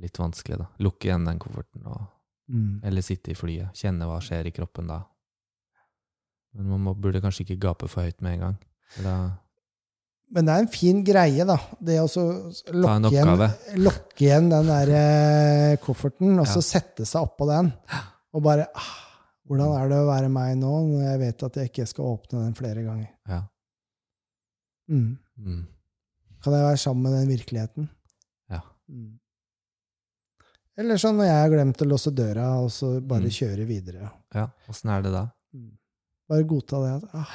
litt 0.00 0.18
vanskelig, 0.18 0.58
da. 0.58 0.66
Lukke 0.82 1.08
igjen 1.10 1.24
den 1.28 1.38
kofferten 1.38 1.86
og 1.86 2.06
Mm. 2.50 2.80
eller 2.82 3.02
sitte 3.02 3.30
i 3.30 3.34
flyet. 3.38 3.70
Kjenne 3.74 4.06
hva 4.08 4.18
skjer 4.20 4.46
i 4.46 4.50
kroppen 4.50 4.88
da. 4.88 5.04
Men 6.54 6.66
man 6.72 6.80
må, 6.88 6.94
burde 6.98 7.20
kanskje 7.22 7.44
ikke 7.46 7.60
gape 7.62 7.88
for 7.88 8.02
høyt 8.06 8.20
med 8.24 8.34
en 8.38 8.40
gang. 8.46 8.56
Eller... 8.98 9.30
Men 10.30 10.46
det 10.46 10.54
er 10.54 10.62
en 10.64 10.70
fin 10.70 10.98
greie, 11.06 11.44
da. 11.46 11.56
Det 11.82 11.96
å 11.98 12.06
lokke 12.06 13.10
igjen, 13.10 13.30
lokke 13.82 14.22
igjen 14.24 14.50
den 14.52 14.68
der 14.70 14.92
eh, 14.94 15.76
kofferten, 15.82 16.36
og 16.38 16.46
så 16.46 16.62
sette 16.62 17.06
seg 17.06 17.26
oppå 17.26 17.48
den. 17.50 17.72
Og 18.34 18.42
bare 18.46 18.68
ah, 18.78 18.90
Hvordan 19.50 19.72
er 19.74 19.88
det 19.90 19.96
å 19.98 20.06
være 20.06 20.28
meg 20.30 20.52
nå, 20.60 20.70
når 20.92 21.00
jeg 21.08 21.18
vet 21.24 21.42
at 21.48 21.56
jeg 21.58 21.70
ikke 21.72 21.86
skal 21.90 22.12
åpne 22.12 22.44
den 22.44 22.54
flere 22.58 22.84
ganger? 22.86 23.08
ja. 23.30 23.40
Mm. 24.90 25.18
Mm, 25.38 25.66
Kan 26.42 26.54
jeg 26.56 26.64
være 26.66 26.78
sammen 26.82 27.04
med 27.06 27.12
den 27.18 27.28
virkeligheten? 27.34 27.88
ja. 28.50 28.60
Mm. 28.90 29.18
Eller 30.80 30.96
sånn 31.02 31.18
når 31.18 31.26
jeg 31.28 31.40
har 31.42 31.50
glemt 31.52 31.82
å 31.84 31.86
låse 31.90 32.10
døra, 32.14 32.46
og 32.62 32.70
så 32.72 32.92
bare 33.02 33.26
Mm. 33.28 33.34
kjøre 33.36 33.66
videre. 33.68 34.10
ja. 34.34 34.46
Åssen 34.70 34.90
er 34.94 35.02
det 35.02 35.12
da? 35.12 35.26
Mm. 35.54 35.70
Bare 36.30 36.44
godta 36.46 36.78
det 36.84 36.92
at 37.00 37.04
ah, 37.18 37.32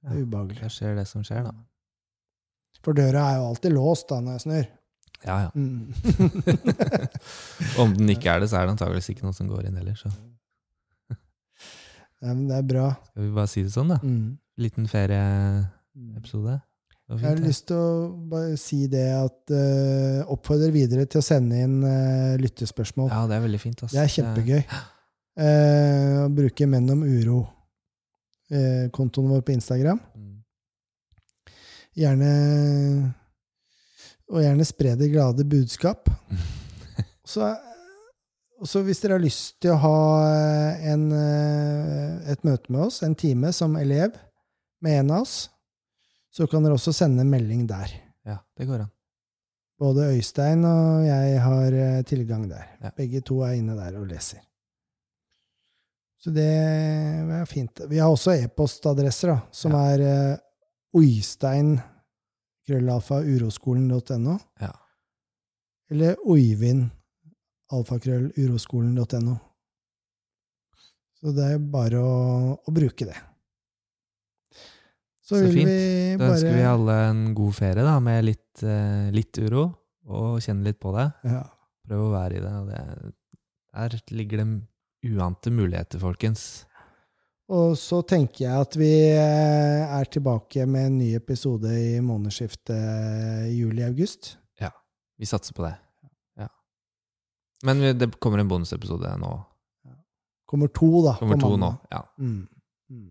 det 0.00 0.06
er 0.12 0.16
Ja. 0.20 0.24
ubehagelig. 0.24 0.60
Da 0.62 0.68
skjer 0.72 0.94
det 1.00 1.06
som 1.10 1.24
skjer, 1.26 1.42
da. 1.50 1.54
For 2.84 2.92
døra 2.96 3.20
er 3.32 3.36
jo 3.40 3.48
alltid 3.50 3.70
låst 3.74 4.06
da 4.08 4.16
når 4.24 4.32
jeg 4.38 4.44
snur. 4.46 4.66
Ja, 5.26 5.34
ja. 5.44 5.50
Mm. 5.52 5.92
Om 7.82 7.90
den 7.98 8.08
ikke 8.14 8.30
er 8.32 8.40
det, 8.40 8.48
så 8.48 8.56
er 8.60 8.64
det 8.68 8.72
antakeligvis 8.78 9.10
ikke 9.12 9.26
noen 9.26 9.36
som 9.36 9.50
går 9.50 9.66
inn 9.68 9.76
heller. 9.76 9.96
Så 10.00 10.08
Nei, 12.22 12.32
men 12.32 12.46
det 12.48 12.56
er 12.56 12.64
bra. 12.70 12.86
skal 13.10 13.26
vi 13.26 13.34
bare 13.36 13.50
si 13.52 13.60
det 13.66 13.72
sånn, 13.74 13.92
da. 13.92 13.98
Mm. 14.00 14.38
Liten 14.60 14.86
ferieepisode. 14.88 16.56
Jeg 17.10 17.24
har 17.26 17.40
lyst 17.42 17.64
til 17.66 17.74
å 17.76 18.08
bare 18.30 18.54
si 18.60 18.84
det 18.90 19.08
at 19.16 19.50
uh, 19.50 20.20
oppfordrer 20.30 20.70
videre 20.70 21.08
til 21.10 21.18
å 21.18 21.24
sende 21.26 21.58
inn 21.58 21.80
uh, 21.82 22.36
lyttespørsmål. 22.38 23.08
Ja, 23.10 23.24
det 23.26 23.34
er 23.40 23.44
veldig 23.48 23.58
fint. 23.60 23.82
ass. 23.82 23.90
Det 23.96 24.02
er 24.04 24.12
kjempegøy. 24.14 24.60
Uh, 25.40 26.16
å 26.22 26.28
bruke 26.36 26.68
Menn 26.70 26.86
om 26.94 27.02
uro-kontoen 28.50 29.28
vår 29.28 29.40
på 29.40 29.52
Instagram. 29.52 29.98
Mm. 30.14 30.42
Gjerne 31.94 33.14
Og 34.30 34.42
gjerne 34.44 34.64
spre 34.64 34.94
det 34.94 35.10
glade 35.10 35.44
budskap. 35.44 36.10
Så, 37.30 37.46
så 38.66 38.80
hvis 38.82 38.98
dere 38.98 39.14
har 39.14 39.22
lyst 39.22 39.60
til 39.62 39.70
å 39.70 39.78
ha 39.78 39.98
en, 40.82 41.04
eh, 41.14 42.32
et 42.32 42.40
møte 42.42 42.72
med 42.74 42.88
oss, 42.88 42.96
en 43.06 43.14
time 43.14 43.52
som 43.54 43.76
elev 43.78 44.16
med 44.82 44.96
en 44.98 45.12
av 45.14 45.22
oss, 45.22 45.36
så 46.34 46.48
kan 46.50 46.66
dere 46.66 46.74
også 46.74 46.90
sende 46.96 47.22
melding 47.22 47.68
der. 47.70 47.92
Ja, 48.26 48.40
det 48.58 48.66
går 48.66 48.82
an. 48.82 48.90
Både 49.78 50.10
Øystein 50.16 50.66
og 50.66 51.06
jeg 51.06 51.38
har 51.44 51.78
eh, 51.84 52.02
tilgang 52.02 52.48
der. 52.50 52.66
Ja. 52.82 52.90
Begge 52.98 53.22
to 53.22 53.44
er 53.46 53.54
inne 53.60 53.78
der 53.78 54.00
og 54.00 54.10
leser. 54.10 54.42
Så 56.20 56.30
det 56.36 56.44
er 56.44 57.46
fint. 57.48 57.80
Vi 57.88 57.98
har 57.98 58.10
også 58.12 58.34
e-postadresser, 58.36 59.28
da, 59.32 59.38
som 59.56 59.72
Ja. 59.72 59.84
er 59.94 60.00
uh, 60.34 60.38
Oystein 61.00 61.78
krøllalfa 62.68 63.22
uroskolen.no, 63.24 64.34
Ja. 64.60 64.72
eller 65.90 66.16
oivind.alfakrølluroskolen.no. 66.26 66.90
alfakrøll 67.72 68.32
uroskolen.no. 68.36 69.36
Så 71.20 71.32
det 71.36 71.44
er 71.54 71.58
bare 71.72 71.98
å, 72.00 72.12
å 72.66 72.72
bruke 72.72 73.04
det. 73.08 73.16
Så, 75.22 75.36
Så 75.38 75.50
fint. 75.52 75.68
vi 75.68 76.16
Da 76.18 76.30
ønsker 76.32 76.54
vi 76.56 76.62
alle 76.66 76.94
en 77.10 77.34
god 77.38 77.54
ferie, 77.54 77.84
da, 77.86 77.98
med 78.02 78.24
litt, 78.26 78.62
eh, 78.66 79.10
litt 79.14 79.38
uro, 79.38 79.66
og 80.10 80.40
kjenne 80.42 80.64
litt 80.66 80.80
på 80.82 80.92
det. 80.96 81.08
ja. 81.30 81.44
Prøv 81.86 82.00
å 82.06 82.12
være 82.12 82.36
i 82.36 82.40
det. 82.44 82.52
og 82.54 82.66
det 82.68 82.80
der 83.72 84.00
ligger 84.14 84.36
det 84.42 84.48
uante 85.06 85.50
muligheter, 85.50 86.00
folkens. 86.02 86.66
Og 87.50 87.74
så 87.78 87.98
tenker 88.06 88.44
jeg 88.44 88.64
at 88.66 88.76
vi 88.78 88.90
eh, 89.10 89.94
er 89.98 90.10
tilbake 90.12 90.66
med 90.70 90.86
en 90.86 90.98
ny 91.00 91.08
episode 91.18 91.70
i 91.74 91.98
månedsskiftet 92.04 93.50
juli-august. 93.50 94.36
Ja. 94.62 94.70
Vi 95.18 95.26
satser 95.26 95.56
på 95.56 95.64
det. 95.66 95.74
Ja. 96.38 96.46
Men 97.66 97.82
det 97.98 98.12
kommer 98.22 98.38
en 98.42 98.50
bonusepisode 98.50 99.16
nå. 99.18 99.32
Kommer 100.50 100.70
to, 100.74 100.90
da. 101.06 101.16
Kommer 101.18 101.38
to 101.42 101.56
nå. 101.58 101.74
Ja. 101.90 102.04
Mm. 102.18 102.46
Mm. 102.90 103.10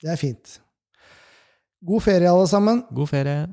Det 0.00 0.10
er 0.12 0.20
fint. 0.20 0.58
God 1.84 2.02
ferie, 2.04 2.28
alle 2.28 2.48
sammen. 2.48 2.82
God 2.96 3.08
ferie. 3.12 3.44